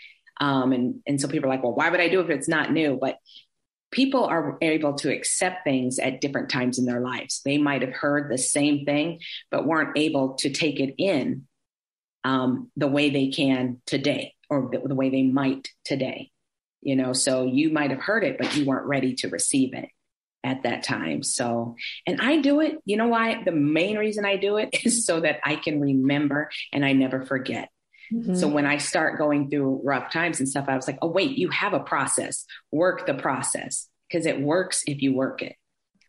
Um, 0.40 0.72
and, 0.72 1.00
and 1.06 1.20
so 1.20 1.28
people 1.28 1.50
are 1.50 1.52
like, 1.52 1.62
well, 1.62 1.74
why 1.74 1.90
would 1.90 2.00
I 2.00 2.08
do 2.08 2.20
it 2.20 2.24
if 2.24 2.30
it's 2.30 2.48
not 2.48 2.72
new? 2.72 2.98
But 2.98 3.18
people 3.90 4.24
are 4.24 4.58
able 4.60 4.94
to 4.94 5.12
accept 5.12 5.64
things 5.64 5.98
at 5.98 6.20
different 6.20 6.50
times 6.50 6.78
in 6.78 6.84
their 6.84 7.00
lives. 7.00 7.40
They 7.44 7.58
might 7.58 7.82
have 7.82 7.94
heard 7.94 8.30
the 8.30 8.38
same 8.38 8.84
thing, 8.84 9.20
but 9.50 9.66
weren't 9.66 9.96
able 9.96 10.34
to 10.34 10.50
take 10.50 10.80
it 10.80 10.94
in 10.98 11.46
um, 12.24 12.70
the 12.76 12.88
way 12.88 13.10
they 13.10 13.28
can 13.28 13.80
today 13.86 14.34
or 14.50 14.68
the, 14.70 14.86
the 14.86 14.94
way 14.94 15.10
they 15.10 15.22
might 15.22 15.68
today. 15.84 16.30
You 16.80 16.94
know 16.94 17.12
so 17.12 17.44
you 17.44 17.70
might 17.70 17.90
have 17.90 18.00
heard 18.00 18.22
it 18.22 18.38
but 18.38 18.54
you 18.54 18.64
weren't 18.64 18.86
ready 18.86 19.14
to 19.16 19.28
receive 19.28 19.74
it 19.74 19.88
at 20.44 20.62
that 20.62 20.84
time. 20.84 21.22
So 21.24 21.74
and 22.06 22.20
i 22.20 22.40
do 22.40 22.60
it. 22.60 22.76
You 22.84 22.96
know 22.96 23.08
why? 23.08 23.42
The 23.42 23.52
main 23.52 23.98
reason 23.98 24.24
i 24.24 24.36
do 24.36 24.58
it 24.58 24.70
is 24.84 25.04
so 25.04 25.20
that 25.20 25.40
i 25.44 25.56
can 25.56 25.80
remember 25.80 26.50
and 26.72 26.84
i 26.84 26.92
never 26.92 27.24
forget 27.24 27.70
mm-hmm. 28.12 28.34
so 28.34 28.48
when 28.48 28.66
i 28.66 28.76
start 28.76 29.18
going 29.18 29.48
through 29.50 29.80
rough 29.84 30.12
times 30.12 30.40
and 30.40 30.48
stuff 30.48 30.66
i 30.68 30.76
was 30.76 30.86
like 30.86 30.98
oh 31.02 31.08
wait 31.08 31.36
you 31.36 31.48
have 31.48 31.74
a 31.74 31.80
process 31.80 32.44
work 32.72 33.06
the 33.06 33.14
process 33.14 33.88
because 34.08 34.26
it 34.26 34.40
works 34.40 34.82
if 34.86 35.02
you 35.02 35.14
work 35.14 35.42
it 35.42 35.54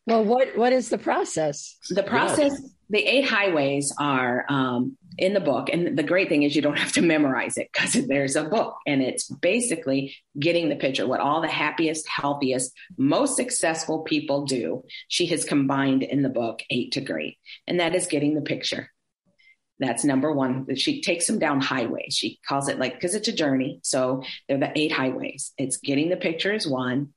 well 0.05 0.23
what 0.23 0.57
what 0.57 0.73
is 0.73 0.89
the 0.89 0.97
process 0.97 1.77
the 1.89 2.03
process 2.03 2.61
the 2.89 2.99
eight 2.99 3.25
highways 3.25 3.93
are 3.99 4.45
um, 4.49 4.97
in 5.17 5.33
the 5.33 5.39
book. 5.39 5.69
And 5.71 5.97
the 5.97 6.03
great 6.03 6.29
thing 6.29 6.43
is 6.43 6.55
you 6.55 6.61
don't 6.61 6.77
have 6.77 6.93
to 6.93 7.01
memorize 7.01 7.57
it 7.57 7.69
because 7.71 7.93
there's 8.07 8.35
a 8.35 8.43
book 8.43 8.77
and 8.87 9.01
it's 9.01 9.27
basically 9.27 10.15
getting 10.37 10.69
the 10.69 10.75
picture, 10.75 11.07
what 11.07 11.19
all 11.19 11.41
the 11.41 11.47
happiest, 11.47 12.07
healthiest, 12.07 12.71
most 12.97 13.35
successful 13.35 13.99
people 14.03 14.45
do. 14.45 14.83
She 15.07 15.27
has 15.27 15.45
combined 15.45 16.03
in 16.03 16.23
the 16.23 16.29
book 16.29 16.61
eight 16.69 16.93
to 16.93 17.01
great. 17.01 17.37
And 17.67 17.79
that 17.79 17.95
is 17.95 18.07
getting 18.07 18.33
the 18.33 18.41
picture. 18.41 18.89
That's 19.79 20.03
number 20.03 20.31
one. 20.31 20.75
She 20.75 21.01
takes 21.01 21.25
them 21.25 21.39
down 21.39 21.61
highways. 21.61 22.13
She 22.13 22.39
calls 22.47 22.67
it 22.67 22.79
like, 22.79 22.95
because 22.95 23.15
it's 23.15 23.29
a 23.29 23.33
journey. 23.33 23.79
So 23.83 24.23
they're 24.47 24.57
the 24.57 24.77
eight 24.77 24.91
highways. 24.91 25.53
It's 25.57 25.77
getting 25.77 26.09
the 26.09 26.17
picture 26.17 26.53
is 26.53 26.67
one, 26.67 27.13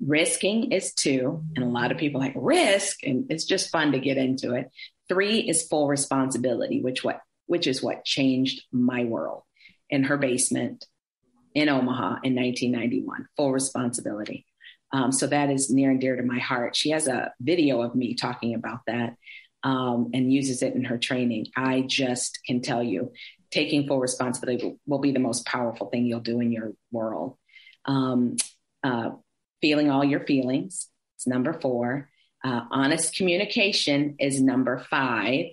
risking 0.00 0.72
is 0.72 0.94
two. 0.94 1.44
And 1.54 1.64
a 1.64 1.68
lot 1.68 1.92
of 1.92 1.98
people 1.98 2.20
like 2.20 2.32
risk, 2.34 3.04
and 3.04 3.30
it's 3.30 3.44
just 3.44 3.70
fun 3.70 3.92
to 3.92 4.00
get 4.00 4.16
into 4.16 4.54
it. 4.54 4.70
Three 5.08 5.40
is 5.40 5.66
full 5.66 5.88
responsibility, 5.88 6.80
which 6.80 7.04
what 7.04 7.20
which 7.46 7.66
is 7.66 7.82
what 7.82 8.04
changed 8.04 8.62
my 8.72 9.04
world 9.04 9.42
in 9.90 10.04
her 10.04 10.16
basement 10.16 10.86
in 11.54 11.68
Omaha 11.68 12.20
in 12.22 12.34
1991. 12.34 13.26
Full 13.36 13.52
responsibility. 13.52 14.46
Um, 14.92 15.12
so 15.12 15.26
that 15.26 15.50
is 15.50 15.70
near 15.70 15.90
and 15.90 16.00
dear 16.00 16.16
to 16.16 16.22
my 16.22 16.38
heart. 16.38 16.76
She 16.76 16.90
has 16.90 17.08
a 17.08 17.32
video 17.40 17.82
of 17.82 17.94
me 17.94 18.14
talking 18.14 18.54
about 18.54 18.80
that 18.86 19.16
um, 19.64 20.10
and 20.12 20.32
uses 20.32 20.62
it 20.62 20.74
in 20.74 20.84
her 20.84 20.98
training. 20.98 21.46
I 21.56 21.82
just 21.82 22.40
can 22.46 22.60
tell 22.60 22.82
you, 22.82 23.12
taking 23.50 23.86
full 23.86 24.00
responsibility 24.00 24.76
will 24.86 24.98
be 24.98 25.12
the 25.12 25.18
most 25.18 25.46
powerful 25.46 25.88
thing 25.88 26.06
you'll 26.06 26.20
do 26.20 26.40
in 26.40 26.50
your 26.50 26.72
world. 26.90 27.36
Um, 27.84 28.36
uh, 28.82 29.10
feeling 29.60 29.90
all 29.90 30.04
your 30.04 30.24
feelings. 30.26 30.88
It's 31.16 31.26
number 31.26 31.52
four. 31.52 32.08
Uh, 32.44 32.62
honest 32.70 33.14
communication 33.14 34.16
is 34.18 34.40
number 34.40 34.78
five. 34.90 35.46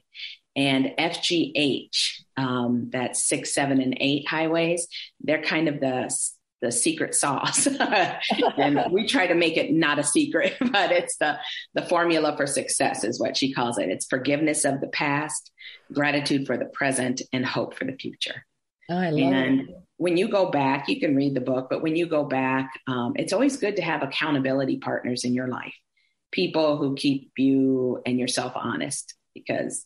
And 0.56 0.94
FGH, 0.98 2.24
um, 2.36 2.90
that's 2.92 3.28
six, 3.28 3.54
seven, 3.54 3.80
and 3.82 3.96
eight 4.00 4.28
highways, 4.28 4.88
they're 5.22 5.44
kind 5.44 5.68
of 5.68 5.80
the 5.80 6.14
the 6.62 6.72
secret 6.72 7.16
sauce. 7.16 7.68
and 8.58 8.84
we 8.92 9.08
try 9.08 9.28
to 9.28 9.36
make 9.36 9.58
it 9.58 9.72
not 9.72 10.00
a 10.00 10.04
secret, 10.04 10.56
but 10.72 10.92
it's 10.92 11.18
the 11.18 11.38
the 11.74 11.86
formula 11.86 12.36
for 12.38 12.48
success 12.48 13.04
is 13.04 13.20
what 13.20 13.38
she 13.38 13.54
calls 13.54 13.78
it. 13.78 13.90
It's 13.90 14.06
forgiveness 14.06 14.66
of 14.66 14.82
the 14.82 14.88
past, 14.88 15.52
gratitude 15.94 16.46
for 16.46 16.58
the 16.58 16.66
present, 16.66 17.22
and 17.34 17.46
hope 17.46 17.76
for 17.76 17.86
the 17.86 17.98
future. 17.98 18.46
Oh, 18.90 18.98
I 18.98 19.10
love 19.12 19.34
and 19.34 19.60
it. 19.62 19.76
when 19.98 20.18
you 20.18 20.28
go 20.30 20.50
back, 20.50 20.90
you 20.90 21.00
can 21.00 21.16
read 21.16 21.36
the 21.36 21.42
book, 21.42 21.68
but 21.70 21.84
when 21.84 21.96
you 21.96 22.08
go 22.08 22.24
back, 22.24 22.72
um, 22.88 23.14
it's 23.16 23.34
always 23.34 23.58
good 23.58 23.76
to 23.76 23.82
have 23.84 24.02
accountability 24.02 24.78
partners 24.78 25.24
in 25.24 25.34
your 25.34 25.48
life 25.48 25.74
people 26.32 26.78
who 26.78 26.96
keep 26.96 27.32
you 27.38 28.02
and 28.06 28.20
yourself 28.20 28.54
honest 28.56 29.16
because 29.34 29.86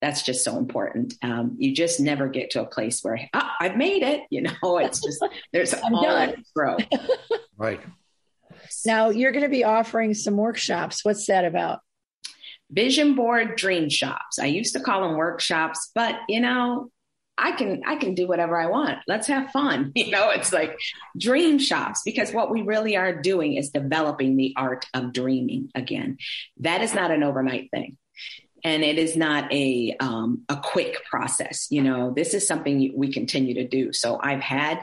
that's 0.00 0.22
just 0.22 0.44
so 0.44 0.56
important. 0.56 1.14
Um, 1.22 1.56
you 1.58 1.74
just 1.74 2.00
never 2.00 2.28
get 2.28 2.50
to 2.50 2.62
a 2.62 2.66
place 2.66 3.02
where 3.02 3.20
oh, 3.34 3.50
I've 3.60 3.76
made 3.76 4.02
it. 4.02 4.22
You 4.30 4.42
know, 4.42 4.52
it's 4.78 5.00
just 5.00 5.24
there's 5.52 5.74
I'm 5.74 5.94
all 5.94 6.02
done. 6.02 6.44
growth. 6.54 6.82
right. 7.56 7.80
Now 8.86 9.10
you're 9.10 9.32
going 9.32 9.44
to 9.44 9.50
be 9.50 9.64
offering 9.64 10.14
some 10.14 10.36
workshops. 10.36 11.04
What's 11.04 11.26
that 11.26 11.44
about? 11.44 11.80
Vision 12.70 13.14
board 13.14 13.56
dream 13.56 13.88
shops. 13.88 14.38
I 14.38 14.46
used 14.46 14.74
to 14.74 14.80
call 14.80 15.02
them 15.02 15.16
workshops, 15.16 15.90
but 15.94 16.16
you 16.28 16.40
know, 16.40 16.90
I 17.36 17.52
can 17.52 17.82
I 17.86 17.96
can 17.96 18.14
do 18.14 18.28
whatever 18.28 18.60
I 18.60 18.66
want. 18.66 18.98
Let's 19.08 19.26
have 19.26 19.50
fun. 19.50 19.92
You 20.00 20.10
know, 20.10 20.30
it's 20.30 20.52
like 20.52 20.78
dream 21.18 21.58
shops 21.58 22.02
because 22.04 22.32
what 22.32 22.50
we 22.50 22.62
really 22.62 22.96
are 22.96 23.20
doing 23.20 23.54
is 23.54 23.70
developing 23.70 24.36
the 24.36 24.54
art 24.56 24.86
of 24.94 25.12
dreaming 25.12 25.70
again. 25.74 26.18
That 26.58 26.82
is 26.82 26.94
not 26.94 27.10
an 27.10 27.22
overnight 27.22 27.70
thing. 27.70 27.96
And 28.64 28.82
it 28.82 28.98
is 28.98 29.16
not 29.16 29.52
a 29.52 29.96
um, 30.00 30.42
a 30.48 30.56
quick 30.56 31.04
process. 31.08 31.66
You 31.70 31.82
know, 31.82 32.12
this 32.14 32.34
is 32.34 32.46
something 32.46 32.92
we 32.96 33.12
continue 33.12 33.54
to 33.54 33.66
do. 33.66 33.92
So 33.92 34.18
I've 34.22 34.42
had 34.42 34.80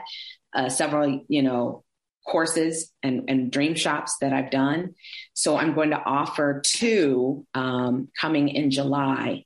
uh, 0.54 0.68
several, 0.68 1.24
you 1.28 1.42
know, 1.42 1.84
courses 2.26 2.92
and, 3.02 3.24
and 3.28 3.50
dream 3.50 3.74
shops 3.74 4.16
that 4.20 4.32
I've 4.32 4.50
done. 4.50 4.94
So 5.32 5.56
I'm 5.56 5.74
going 5.74 5.90
to 5.90 6.02
offer 6.02 6.60
two 6.64 7.46
um, 7.54 8.08
coming 8.20 8.48
in 8.48 8.70
July 8.70 9.44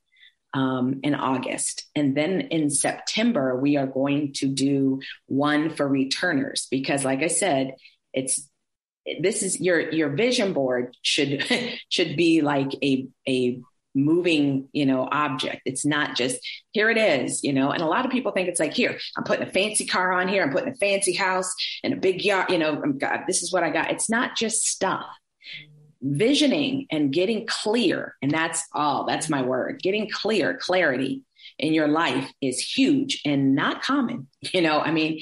um, 0.54 1.00
in 1.02 1.14
August. 1.14 1.86
And 1.94 2.16
then 2.16 2.42
in 2.42 2.70
September, 2.70 3.56
we 3.56 3.76
are 3.76 3.86
going 3.86 4.32
to 4.34 4.48
do 4.48 5.00
one 5.26 5.70
for 5.70 5.86
returners 5.86 6.66
because, 6.70 7.04
like 7.04 7.22
I 7.22 7.28
said, 7.28 7.76
it's 8.12 8.48
this 9.20 9.42
is 9.42 9.60
your 9.60 9.90
your 9.90 10.10
vision 10.10 10.52
board 10.52 10.96
should 11.02 11.44
should 11.88 12.16
be 12.16 12.40
like 12.40 12.72
a 12.82 13.08
a 13.28 13.60
moving 13.94 14.68
you 14.72 14.86
know 14.86 15.08
object. 15.10 15.62
It's 15.64 15.84
not 15.84 16.16
just 16.16 16.38
here 16.72 16.90
it 16.90 16.98
is 16.98 17.42
you 17.44 17.52
know? 17.52 17.70
And 17.70 17.82
a 17.82 17.86
lot 17.86 18.04
of 18.04 18.10
people 18.10 18.32
think 18.32 18.48
it's 18.48 18.60
like 18.60 18.72
here 18.72 18.98
i'm 19.16 19.24
putting 19.24 19.46
a 19.46 19.50
fancy 19.50 19.86
car 19.86 20.12
on 20.12 20.28
here 20.28 20.42
i'm 20.42 20.50
putting 20.50 20.72
a 20.72 20.76
fancy 20.76 21.12
house 21.12 21.54
and 21.82 21.92
a 21.92 21.96
big 21.96 22.24
yard, 22.24 22.50
you 22.50 22.58
know 22.58 22.80
oh, 22.84 22.92
God, 22.92 23.20
this 23.26 23.42
is 23.42 23.52
what 23.52 23.62
i 23.62 23.70
got. 23.70 23.90
It's 23.90 24.10
not 24.10 24.36
just 24.36 24.66
stuff. 24.66 25.06
Visioning 26.00 26.86
and 26.90 27.12
getting 27.12 27.46
clear 27.46 28.16
and 28.22 28.30
that's 28.30 28.62
all 28.72 29.04
that's 29.06 29.28
my 29.28 29.42
word. 29.42 29.80
Getting 29.82 30.08
clear 30.10 30.56
clarity 30.56 31.22
in 31.58 31.74
your 31.74 31.88
life 31.88 32.30
is 32.40 32.58
huge 32.58 33.20
and 33.24 33.54
not 33.54 33.82
common 33.82 34.28
you 34.54 34.60
know? 34.60 34.80
I 34.80 34.90
mean 34.90 35.20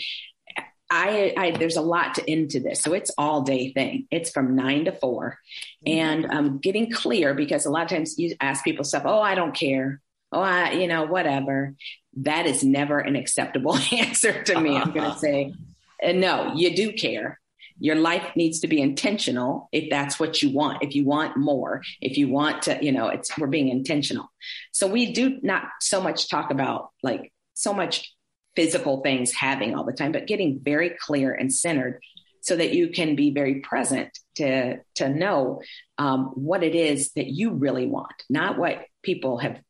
I, 0.91 1.33
I, 1.37 1.51
there's 1.53 1.77
a 1.77 1.83
lot 1.83 2.17
to 2.17 2.31
into 2.31 2.59
this. 2.59 2.81
So 2.81 2.93
it's 2.93 3.13
all 3.17 3.43
day 3.43 3.73
thing. 3.73 4.09
It's 4.11 4.31
from 4.31 4.57
nine 4.57 4.87
to 4.87 4.93
4 4.93 5.39
and 5.87 6.27
um, 6.27 6.59
getting 6.59 6.91
clear 6.91 7.33
because 7.33 7.65
a 7.65 7.71
lot 7.71 7.85
of 7.85 7.89
times 7.89 8.19
you 8.19 8.35
ask 8.41 8.65
people 8.65 8.85
stuff 8.85 9.05
oh 9.07 9.21
i 9.21 9.35
don't 9.35 9.55
care. 9.55 10.01
Oh 10.33 10.41
i 10.41 10.73
you 10.73 10.89
know 10.89 11.05
whatever. 11.05 11.75
That 12.19 12.47
is 12.47 12.65
never 12.65 12.99
an 12.99 13.15
acceptable 13.15 13.77
answer 13.93 14.43
to 14.43 14.61
me 14.61 14.77
i'm 14.77 14.93
going 14.93 15.11
to 15.11 15.19
say 15.19 15.55
no 16.03 16.53
you 16.55 16.75
do 16.75 16.93
care. 16.93 17.39
Your 17.83 17.97
life 17.97 18.37
needs 18.37 18.61
to 18.61 18.69
be 18.69 18.83
intentional 18.83 19.71
if 19.73 19.89
that's 19.89 20.21
what 20.21 20.43
you 20.43 20.51
want. 20.51 20.83
If 20.83 20.95
you 20.95 21.07
want 21.07 21.37
more 21.37 21.83
if 22.01 22.19
you 22.19 22.29
want 22.29 22.63
to 22.63 22.79
you 22.85 22.93
know 22.93 23.09
it's 23.09 23.37
we're 23.39 23.47
being 23.47 23.69
intentional. 23.69 24.31
So 24.73 24.89
we 24.89 25.13
do 25.13 25.39
not 25.43 25.65
so 25.81 26.01
much 26.01 26.29
talk 26.29 26.51
about 26.51 26.91
like 27.03 27.33
so 27.55 27.73
much 27.73 28.13
physical 28.57 29.01
things 29.03 29.33
having 29.33 29.75
all 29.75 29.85
the 29.85 29.93
time 29.93 30.13
but 30.13 30.27
getting 30.27 30.61
very 30.61 30.91
clear 31.01 31.33
and 31.33 31.53
centered 31.53 32.01
so 32.43 32.57
that 32.57 32.73
you 32.73 32.89
can 32.89 33.15
be 33.15 33.31
very 33.33 33.61
present 33.61 34.19
to 34.35 34.79
to 34.95 35.09
know 35.09 35.61
um, 35.99 36.33
what 36.35 36.63
it 36.63 36.75
is 36.75 37.13
that 37.13 37.27
you 37.27 37.51
really 37.51 37.87
want 37.87 38.23
not 38.29 38.59
what 38.59 38.85
people 39.03 39.39
have 39.39 39.61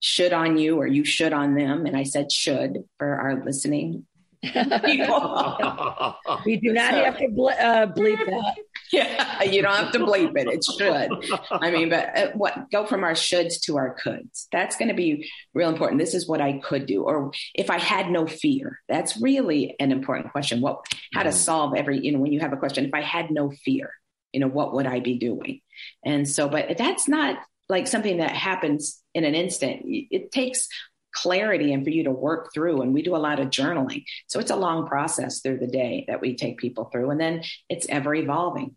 should 0.00 0.32
on 0.32 0.58
you 0.58 0.78
or 0.78 0.86
you 0.86 1.04
should 1.04 1.32
on 1.32 1.54
them. 1.54 1.86
And 1.86 1.96
i 1.96 2.02
said 2.02 2.32
should 2.32 2.84
for 2.98 3.14
our 3.14 3.44
listening 3.44 4.04
we 6.44 6.56
do 6.56 6.72
not 6.72 6.94
so, 6.94 7.04
have 7.04 7.18
to 7.18 7.28
ble- 7.28 7.50
uh, 7.50 7.86
bleep 7.86 8.18
that. 8.26 8.54
Yeah, 8.90 9.44
you 9.44 9.62
don't 9.62 9.76
have 9.76 9.92
to 9.92 10.00
bleep 10.00 10.36
it. 10.36 10.48
It 10.48 10.64
should. 10.64 11.38
I 11.50 11.70
mean, 11.70 11.90
but 11.90 12.18
uh, 12.18 12.30
what 12.34 12.68
go 12.72 12.84
from 12.84 13.04
our 13.04 13.12
shoulds 13.12 13.60
to 13.62 13.76
our 13.76 13.94
coulds. 13.94 14.48
That's 14.50 14.76
going 14.76 14.88
to 14.88 14.94
be 14.94 15.30
real 15.54 15.68
important. 15.68 16.00
This 16.00 16.14
is 16.14 16.26
what 16.26 16.40
I 16.40 16.58
could 16.58 16.86
do, 16.86 17.04
or 17.04 17.30
if 17.54 17.70
I 17.70 17.78
had 17.78 18.10
no 18.10 18.26
fear. 18.26 18.80
That's 18.88 19.16
really 19.16 19.76
an 19.78 19.92
important 19.92 20.32
question. 20.32 20.60
What, 20.60 20.86
how 21.14 21.22
to 21.22 21.30
mm. 21.30 21.34
solve 21.34 21.74
every, 21.76 22.04
you 22.04 22.10
know, 22.10 22.18
when 22.18 22.32
you 22.32 22.40
have 22.40 22.52
a 22.52 22.56
question. 22.56 22.84
If 22.84 22.94
I 22.94 23.02
had 23.02 23.30
no 23.30 23.52
fear, 23.64 23.92
you 24.32 24.40
know, 24.40 24.48
what 24.48 24.74
would 24.74 24.86
I 24.86 24.98
be 24.98 25.18
doing? 25.18 25.60
And 26.04 26.28
so, 26.28 26.48
but 26.48 26.76
that's 26.76 27.06
not 27.06 27.36
like 27.68 27.86
something 27.86 28.18
that 28.18 28.32
happens 28.32 29.00
in 29.14 29.24
an 29.24 29.34
instant. 29.34 29.82
It 29.84 30.32
takes 30.32 30.68
clarity 31.12 31.72
and 31.72 31.84
for 31.84 31.90
you 31.90 32.04
to 32.04 32.10
work 32.10 32.52
through. 32.52 32.82
And 32.82 32.92
we 32.92 33.02
do 33.02 33.14
a 33.14 33.18
lot 33.18 33.40
of 33.40 33.48
journaling. 33.48 34.04
So 34.26 34.40
it's 34.40 34.50
a 34.50 34.56
long 34.56 34.86
process 34.86 35.40
through 35.40 35.58
the 35.58 35.66
day 35.66 36.04
that 36.08 36.20
we 36.20 36.34
take 36.36 36.58
people 36.58 36.86
through. 36.86 37.10
And 37.10 37.20
then 37.20 37.42
it's 37.68 37.86
ever 37.88 38.14
evolving. 38.14 38.76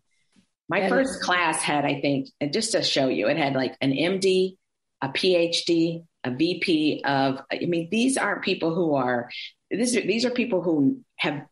My 0.68 0.80
and 0.80 0.88
first 0.90 1.22
class 1.22 1.58
had, 1.58 1.84
I 1.84 2.00
think, 2.00 2.28
just 2.52 2.72
to 2.72 2.82
show 2.82 3.08
you, 3.08 3.28
it 3.28 3.36
had 3.36 3.54
like 3.54 3.76
an 3.80 3.92
MD, 3.92 4.56
a 5.00 5.08
PhD, 5.08 6.04
a 6.24 6.30
VP 6.30 7.02
of, 7.04 7.40
I 7.50 7.66
mean, 7.66 7.88
these 7.90 8.16
aren't 8.16 8.42
people 8.42 8.74
who 8.74 8.94
are, 8.94 9.30
these 9.70 9.96
are, 9.96 10.00
these 10.00 10.24
are 10.24 10.30
people 10.30 10.62
who 10.62 11.00
have 11.16 11.46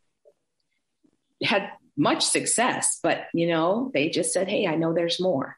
had 1.42 1.70
much 1.96 2.24
success, 2.24 2.98
but 3.02 3.26
you 3.32 3.46
know, 3.46 3.90
they 3.94 4.10
just 4.10 4.32
said, 4.32 4.48
Hey, 4.48 4.66
I 4.66 4.74
know 4.74 4.92
there's 4.92 5.20
more 5.20 5.56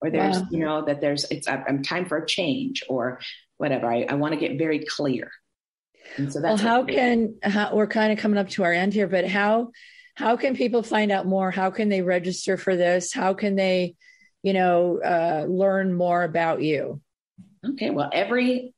or 0.00 0.10
there's, 0.10 0.38
wow. 0.38 0.46
you 0.50 0.58
know, 0.58 0.84
that 0.84 1.00
there's, 1.00 1.24
it's, 1.30 1.48
I'm 1.48 1.82
time 1.82 2.06
for 2.06 2.18
a 2.18 2.26
change 2.26 2.84
or 2.88 3.20
whatever. 3.58 3.86
I, 3.86 4.06
I 4.08 4.14
want 4.14 4.34
to 4.34 4.40
get 4.40 4.58
very 4.58 4.80
clear. 4.80 5.30
And 6.16 6.32
so 6.32 6.40
that's 6.40 6.62
well, 6.62 6.72
how 6.72 6.84
can 6.84 7.36
how, 7.42 7.74
we're 7.74 7.86
kind 7.86 8.12
of 8.12 8.18
coming 8.18 8.38
up 8.38 8.48
to 8.50 8.64
our 8.64 8.72
end 8.72 8.94
here, 8.94 9.06
but 9.06 9.26
how 9.26 9.70
how 10.14 10.36
can 10.36 10.56
people 10.56 10.82
find 10.82 11.12
out 11.12 11.26
more? 11.26 11.50
How 11.50 11.70
can 11.70 11.88
they 11.88 12.02
register 12.02 12.56
for 12.56 12.74
this? 12.74 13.12
How 13.12 13.34
can 13.34 13.54
they, 13.54 13.94
you 14.42 14.52
know, 14.52 14.98
uh, 15.04 15.46
learn 15.48 15.94
more 15.94 16.24
about 16.24 16.62
you? 16.62 17.00
Okay, 17.64 17.90
well, 17.90 18.10
every 18.12 18.74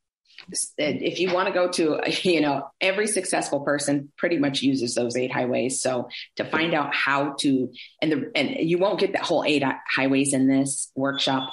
if 0.78 1.20
you 1.20 1.32
want 1.32 1.48
to 1.48 1.54
go 1.54 1.70
to 1.70 2.00
you 2.28 2.40
know 2.40 2.68
every 2.80 3.06
successful 3.06 3.60
person 3.60 4.10
pretty 4.16 4.38
much 4.38 4.62
uses 4.62 4.94
those 4.94 5.16
eight 5.16 5.32
highways 5.32 5.80
so 5.80 6.08
to 6.36 6.44
find 6.44 6.74
out 6.74 6.94
how 6.94 7.34
to 7.38 7.70
and 8.00 8.12
the 8.12 8.30
and 8.34 8.68
you 8.68 8.78
won't 8.78 9.00
get 9.00 9.12
that 9.12 9.22
whole 9.22 9.44
eight 9.44 9.62
highways 9.94 10.32
in 10.32 10.48
this 10.48 10.90
workshop 10.94 11.52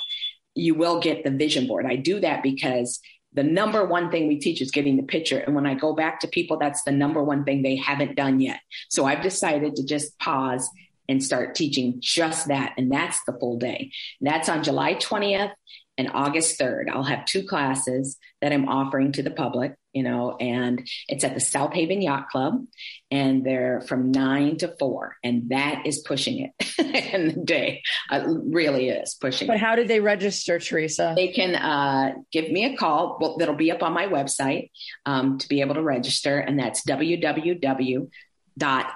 you 0.56 0.74
will 0.74 1.00
get 1.00 1.24
the 1.24 1.32
vision 1.32 1.68
board 1.68 1.86
i 1.86 1.96
do 1.96 2.20
that 2.20 2.42
because 2.42 3.00
the 3.38 3.44
number 3.44 3.86
one 3.86 4.10
thing 4.10 4.28
we 4.28 4.40
teach 4.40 4.62
is 4.62 4.72
getting 4.72 4.98
the 4.98 5.04
picture. 5.04 5.38
And 5.38 5.54
when 5.54 5.68
I 5.68 5.76
go 5.76 5.94
back 5.94 6.20
to 6.22 6.28
people, 6.28 6.58
that's 6.58 6.82
the 6.82 6.92
number 6.92 7.24
one 7.24 7.44
thing 7.44 7.62
they 7.62 7.76
haven't 7.76 8.16
done 8.16 8.40
yet. 8.40 8.62
So 8.90 9.06
I've 9.06 9.22
decided 9.22 9.76
to 9.76 9.86
just 9.86 10.18
pause 10.18 10.68
and 11.08 11.24
start 11.24 11.54
teaching 11.54 12.00
just 12.00 12.48
that. 12.48 12.74
And 12.78 12.92
that's 12.92 13.24
the 13.26 13.38
full 13.40 13.60
day. 13.60 13.92
And 14.20 14.28
that's 14.28 14.50
on 14.50 14.64
July 14.64 14.96
20th 14.96 15.52
and 15.98 16.12
August 16.14 16.60
3rd. 16.60 16.90
I'll 16.90 17.04
have 17.04 17.26
two 17.26 17.44
classes 17.44 18.18
that 18.42 18.54
I'm 18.54 18.70
offering 18.70 19.12
to 19.14 19.24
the 19.24 19.32
public, 19.32 19.76
you 19.94 20.04
know, 20.04 20.36
and 20.40 20.88
it's 21.08 21.24
at 21.24 21.34
the 21.34 21.40
South 21.40 21.74
Haven 21.74 22.02
Yacht 22.02 22.30
Club 22.30 22.64
and 23.10 23.44
they're 23.44 23.82
from 23.82 24.12
nine 24.12 24.58
to 24.58 24.76
four. 24.80 25.16
And 25.24 25.50
that 25.50 25.86
is 25.86 26.00
pushing 26.00 26.40
it 26.40 26.80
in 27.14 27.28
the 27.30 27.44
day. 27.44 27.82
Uh, 28.12 28.26
really 28.28 28.90
is 28.90 29.16
pushing 29.16 29.48
But 29.48 29.56
it. 29.56 29.60
how 29.60 29.76
did 29.76 29.88
they 29.88 30.00
register, 30.00 30.60
Teresa? 30.60 31.14
They 31.16 31.30
can 31.30 31.56
uh, 31.56 32.14
give 32.32 32.52
me 32.52 32.66
a 32.66 32.78
call. 32.78 33.18
Well, 33.20 33.38
that'll 33.38 33.56
be 33.56 33.72
up 33.72 33.82
on 33.82 33.94
my 33.94 34.08
website 34.08 34.70
um, 35.06 35.40
to 35.40 35.48
be 35.48 35.62
able 35.62 35.76
to 35.76 35.84
register. 35.84 36.38
And 36.40 36.60
that's 36.60 36.86
www 36.86 38.10
dot 38.58 38.92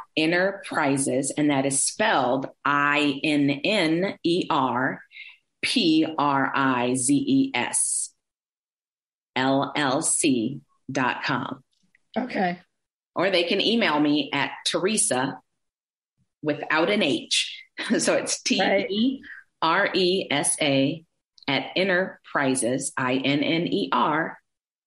prizes 0.65 1.31
and 1.37 1.51
that 1.51 1.67
is 1.67 1.83
spelled 1.83 2.47
i 2.65 3.19
n 3.23 3.49
n 3.63 4.17
e 4.23 4.47
r 4.49 4.99
P 5.61 6.05
R 6.17 6.51
I 6.53 6.95
Z 6.95 7.13
E 7.13 7.51
S 7.53 8.13
L 9.35 9.71
L 9.75 10.01
C 10.01 10.61
dot 10.91 11.23
com. 11.23 11.63
Okay. 12.17 12.59
Or 13.15 13.29
they 13.29 13.43
can 13.43 13.61
email 13.61 13.99
me 13.99 14.29
at 14.33 14.51
Teresa 14.65 15.39
without 16.41 16.89
an 16.89 17.03
H. 17.03 17.63
so 17.99 18.15
it's 18.15 18.41
T 18.41 18.61
E 18.61 19.21
R 19.61 19.89
E 19.93 20.27
S 20.29 20.57
A 20.61 21.03
at 21.47 21.65
Inner 21.75 22.19
Prizes, 22.31 22.93
I 22.97 23.15
N 23.15 23.43
N 23.43 23.67
E 23.67 23.89
R 23.91 24.37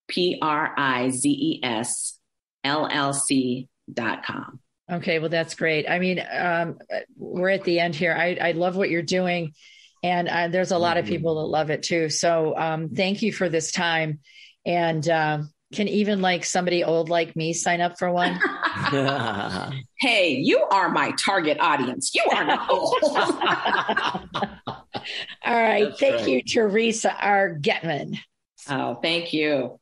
P 0.09 0.39
R 0.41 0.75
I 0.77 1.11
Z 1.11 1.29
E 1.29 1.61
S 1.63 2.19
L 2.63 2.89
L 2.91 3.13
C 3.13 3.69
dot 3.93 4.25
com. 4.25 4.61
Okay, 4.91 5.19
well, 5.19 5.31
that's 5.31 5.55
great. 5.55 5.89
I 5.89 5.99
mean, 5.99 6.23
um, 6.31 6.79
we're 7.17 7.49
at 7.49 7.65
the 7.65 7.81
end 7.81 7.95
here. 7.95 8.13
I, 8.13 8.37
I 8.41 8.53
love 8.53 8.77
what 8.77 8.91
you're 8.91 9.03
doing 9.03 9.55
and 10.05 10.29
uh, 10.29 10.49
there's 10.49 10.71
a 10.71 10.77
lot 10.77 10.99
of 10.99 11.07
mm-hmm. 11.07 11.15
people 11.15 11.35
that 11.37 11.49
love 11.49 11.71
it 11.71 11.83
too. 11.83 12.11
So 12.11 12.55
um, 12.59 12.91
thank 12.91 13.23
you 13.23 13.33
for 13.33 13.49
this 13.49 13.73
time, 13.73 14.21
and 14.67 15.09
uh, 15.09 15.39
can 15.73 15.89
even 15.89 16.21
like 16.21 16.45
somebody 16.45 16.85
old 16.85 17.09
like 17.09 17.35
me 17.35 17.55
sign 17.55 17.81
up 17.81 17.99
for 17.99 18.13
one? 18.13 18.39
hey, 19.99 20.37
you 20.37 20.63
are 20.71 20.91
my 20.91 21.13
target 21.13 21.59
audience. 21.59 22.15
You 22.15 22.23
are 22.33 22.45
not 22.45 22.71
old. 22.71 22.95
All 25.43 25.55
right, 25.63 25.87
That's 25.89 26.01
thank 26.01 26.17
right. 26.17 26.29
you, 26.29 26.43
Teresa 26.43 27.17
R. 27.19 27.59
Getman. 27.59 28.19
Oh, 28.69 28.97
thank 28.97 29.33
you. 29.33 29.81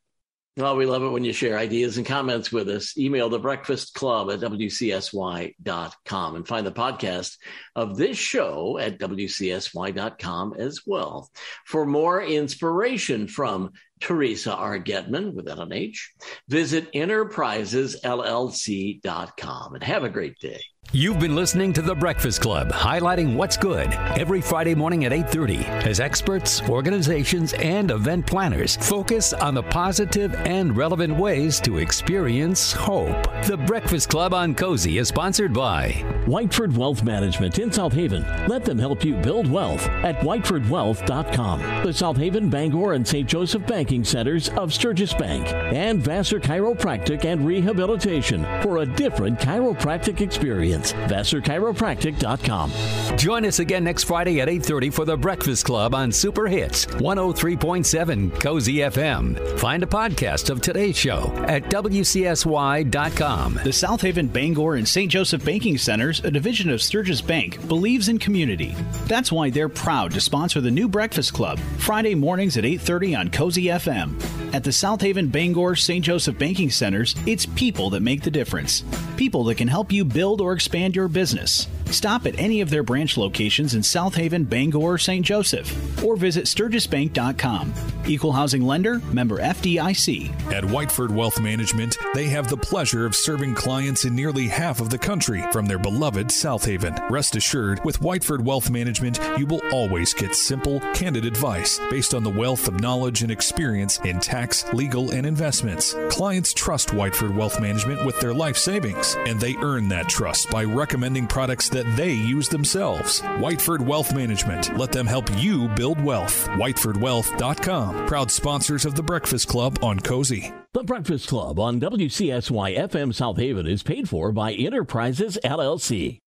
Well, 0.58 0.76
we 0.76 0.84
love 0.84 1.02
it 1.02 1.08
when 1.08 1.24
you 1.24 1.32
share 1.32 1.56
ideas 1.56 1.96
and 1.96 2.04
comments 2.04 2.52
with 2.52 2.68
us. 2.68 2.98
Email 2.98 3.30
the 3.30 3.38
breakfast 3.38 3.94
club 3.94 4.30
at 4.30 4.40
WCSY.com 4.40 6.36
and 6.36 6.46
find 6.46 6.66
the 6.66 6.72
podcast 6.72 7.38
of 7.74 7.96
this 7.96 8.18
show 8.18 8.76
at 8.76 8.98
WCSY.com 8.98 10.52
as 10.58 10.82
well. 10.84 11.30
For 11.64 11.86
more 11.86 12.22
inspiration 12.22 13.28
from 13.28 13.72
Teresa 14.00 14.54
R. 14.54 14.78
Getman 14.78 15.32
with 15.32 15.48
an 15.48 15.72
H, 15.72 16.12
visit 16.48 16.92
innerprizesllc.com 16.92 19.74
and 19.74 19.82
have 19.82 20.04
a 20.04 20.10
great 20.10 20.38
day. 20.38 20.62
You've 20.94 21.18
been 21.18 21.34
listening 21.34 21.72
to 21.72 21.80
The 21.80 21.94
Breakfast 21.94 22.42
Club, 22.42 22.70
highlighting 22.70 23.34
what's 23.34 23.56
good 23.56 23.90
every 24.18 24.42
Friday 24.42 24.74
morning 24.74 25.06
at 25.06 25.12
8:30 25.12 25.64
as 25.86 26.00
experts, 26.00 26.60
organizations, 26.68 27.54
and 27.54 27.90
event 27.90 28.26
planners 28.26 28.76
focus 28.76 29.32
on 29.32 29.54
the 29.54 29.62
positive 29.62 30.34
and 30.34 30.76
relevant 30.76 31.16
ways 31.16 31.60
to 31.60 31.78
experience 31.78 32.74
hope. 32.74 33.26
The 33.46 33.56
Breakfast 33.56 34.10
Club 34.10 34.34
on 34.34 34.54
Cozy 34.54 34.98
is 34.98 35.08
sponsored 35.08 35.54
by 35.54 35.92
Whiteford 36.26 36.76
Wealth 36.76 37.02
Management 37.02 37.58
in 37.58 37.72
South 37.72 37.94
Haven. 37.94 38.26
Let 38.46 38.66
them 38.66 38.78
help 38.78 39.02
you 39.02 39.14
build 39.14 39.50
wealth 39.50 39.88
at 40.04 40.20
whitefordwealth.com. 40.20 41.84
The 41.84 41.92
South 41.94 42.18
Haven, 42.18 42.50
Bangor, 42.50 42.92
and 42.92 43.08
St. 43.08 43.26
Joseph 43.26 43.66
banking 43.66 44.04
centers 44.04 44.50
of 44.50 44.74
Sturgis 44.74 45.14
Bank 45.14 45.46
and 45.72 46.02
Vassar 46.02 46.38
Chiropractic 46.38 47.24
and 47.24 47.46
Rehabilitation 47.46 48.44
for 48.60 48.78
a 48.78 48.86
different 48.86 49.38
chiropractic 49.38 50.20
experience. 50.20 50.71
VassarChiropractic.com. 50.80 52.72
Join 53.18 53.44
us 53.44 53.58
again 53.58 53.84
next 53.84 54.04
Friday 54.04 54.40
at 54.40 54.48
8:30 54.48 54.90
for 54.90 55.04
the 55.04 55.16
Breakfast 55.16 55.64
Club 55.64 55.94
on 55.94 56.10
Super 56.10 56.46
Hits 56.46 56.86
103.7 56.86 58.30
Cozy 58.40 58.76
FM. 58.76 59.38
Find 59.58 59.82
a 59.82 59.86
podcast 59.86 60.50
of 60.50 60.60
today's 60.60 60.96
show 60.96 61.32
at 61.46 61.64
WCSY.com. 61.70 63.60
The 63.64 63.72
South 63.72 64.00
Haven, 64.00 64.28
Bangor, 64.28 64.76
and 64.76 64.88
St. 64.88 65.10
Joseph 65.10 65.44
Banking 65.44 65.76
Centers, 65.78 66.20
a 66.24 66.30
division 66.30 66.70
of 66.70 66.82
Sturgis 66.82 67.20
Bank, 67.20 67.66
believes 67.68 68.08
in 68.08 68.18
community. 68.18 68.74
That's 69.06 69.30
why 69.32 69.50
they're 69.50 69.68
proud 69.68 70.12
to 70.12 70.20
sponsor 70.20 70.60
the 70.60 70.70
new 70.70 70.88
Breakfast 70.88 71.32
Club 71.32 71.58
Friday 71.78 72.14
mornings 72.14 72.56
at 72.56 72.64
8:30 72.64 73.14
on 73.14 73.28
Cozy 73.28 73.64
FM. 73.64 74.18
At 74.54 74.64
the 74.64 74.72
South 74.72 75.00
Haven, 75.00 75.28
Bangor, 75.28 75.74
St. 75.74 76.04
Joseph 76.04 76.38
Banking 76.38 76.70
Centers, 76.70 77.14
it's 77.26 77.46
people 77.46 77.90
that 77.90 78.02
make 78.02 78.22
the 78.22 78.30
difference. 78.30 78.84
People 79.22 79.44
that 79.44 79.54
can 79.54 79.68
help 79.68 79.92
you 79.92 80.04
build 80.04 80.40
or 80.40 80.52
expand 80.52 80.96
your 80.96 81.06
business. 81.06 81.68
Stop 81.92 82.26
at 82.26 82.36
any 82.40 82.60
of 82.60 82.70
their 82.70 82.82
branch 82.82 83.16
locations 83.16 83.76
in 83.76 83.82
South 83.84 84.16
Haven, 84.16 84.42
Bangor, 84.42 84.80
or 84.80 84.98
St. 84.98 85.24
Joseph, 85.24 86.02
or 86.02 86.16
visit 86.16 86.46
sturgisbank.com. 86.46 87.72
Equal 88.06 88.32
housing 88.32 88.62
lender, 88.62 89.00
member 89.12 89.38
FDIC. 89.40 90.30
At 90.52 90.64
Whiteford 90.64 91.10
Wealth 91.10 91.40
Management, 91.40 91.96
they 92.14 92.28
have 92.28 92.48
the 92.48 92.56
pleasure 92.56 93.06
of 93.06 93.14
serving 93.14 93.54
clients 93.54 94.04
in 94.04 94.14
nearly 94.14 94.48
half 94.48 94.80
of 94.80 94.90
the 94.90 94.98
country 94.98 95.44
from 95.52 95.66
their 95.66 95.78
beloved 95.78 96.30
South 96.30 96.64
Haven. 96.64 96.94
Rest 97.10 97.36
assured, 97.36 97.84
with 97.84 98.00
Whiteford 98.00 98.40
Wealth 98.40 98.70
Management, 98.70 99.20
you 99.38 99.46
will 99.46 99.62
always 99.72 100.12
get 100.14 100.34
simple, 100.34 100.80
candid 100.94 101.24
advice 101.24 101.80
based 101.90 102.14
on 102.14 102.22
the 102.22 102.30
wealth 102.30 102.68
of 102.68 102.80
knowledge 102.80 103.22
and 103.22 103.30
experience 103.30 103.98
in 104.00 104.20
tax, 104.20 104.64
legal, 104.72 105.10
and 105.10 105.26
investments. 105.26 105.94
Clients 106.10 106.52
trust 106.52 106.88
Whiteford 106.88 107.34
Wealth 107.34 107.60
Management 107.60 108.04
with 108.04 108.18
their 108.20 108.34
life 108.34 108.56
savings, 108.56 109.16
and 109.26 109.40
they 109.40 109.56
earn 109.56 109.88
that 109.88 110.08
trust 110.08 110.50
by 110.50 110.64
recommending 110.64 111.26
products 111.26 111.68
that 111.68 111.86
they 111.96 112.12
use 112.12 112.48
themselves. 112.48 113.20
Whiteford 113.22 113.80
Wealth 113.80 114.14
Management. 114.14 114.76
Let 114.76 114.92
them 114.92 115.06
help 115.06 115.30
you 115.38 115.68
build 115.68 116.00
wealth. 116.00 116.46
WhitefordWealth.com. 116.48 117.91
Proud 118.06 118.30
sponsors 118.30 118.84
of 118.84 118.94
the 118.94 119.02
Breakfast 119.02 119.48
Club 119.48 119.78
on 119.82 119.98
Cozy. 119.98 120.52
The 120.72 120.84
Breakfast 120.84 121.28
Club 121.28 121.58
on 121.58 121.80
WCSY 121.80 122.78
FM 122.78 123.14
South 123.14 123.38
Haven 123.38 123.66
is 123.66 123.82
paid 123.82 124.08
for 124.08 124.32
by 124.32 124.52
Inner 124.52 124.84
Prizes 124.84 125.38
LLC. 125.44 126.20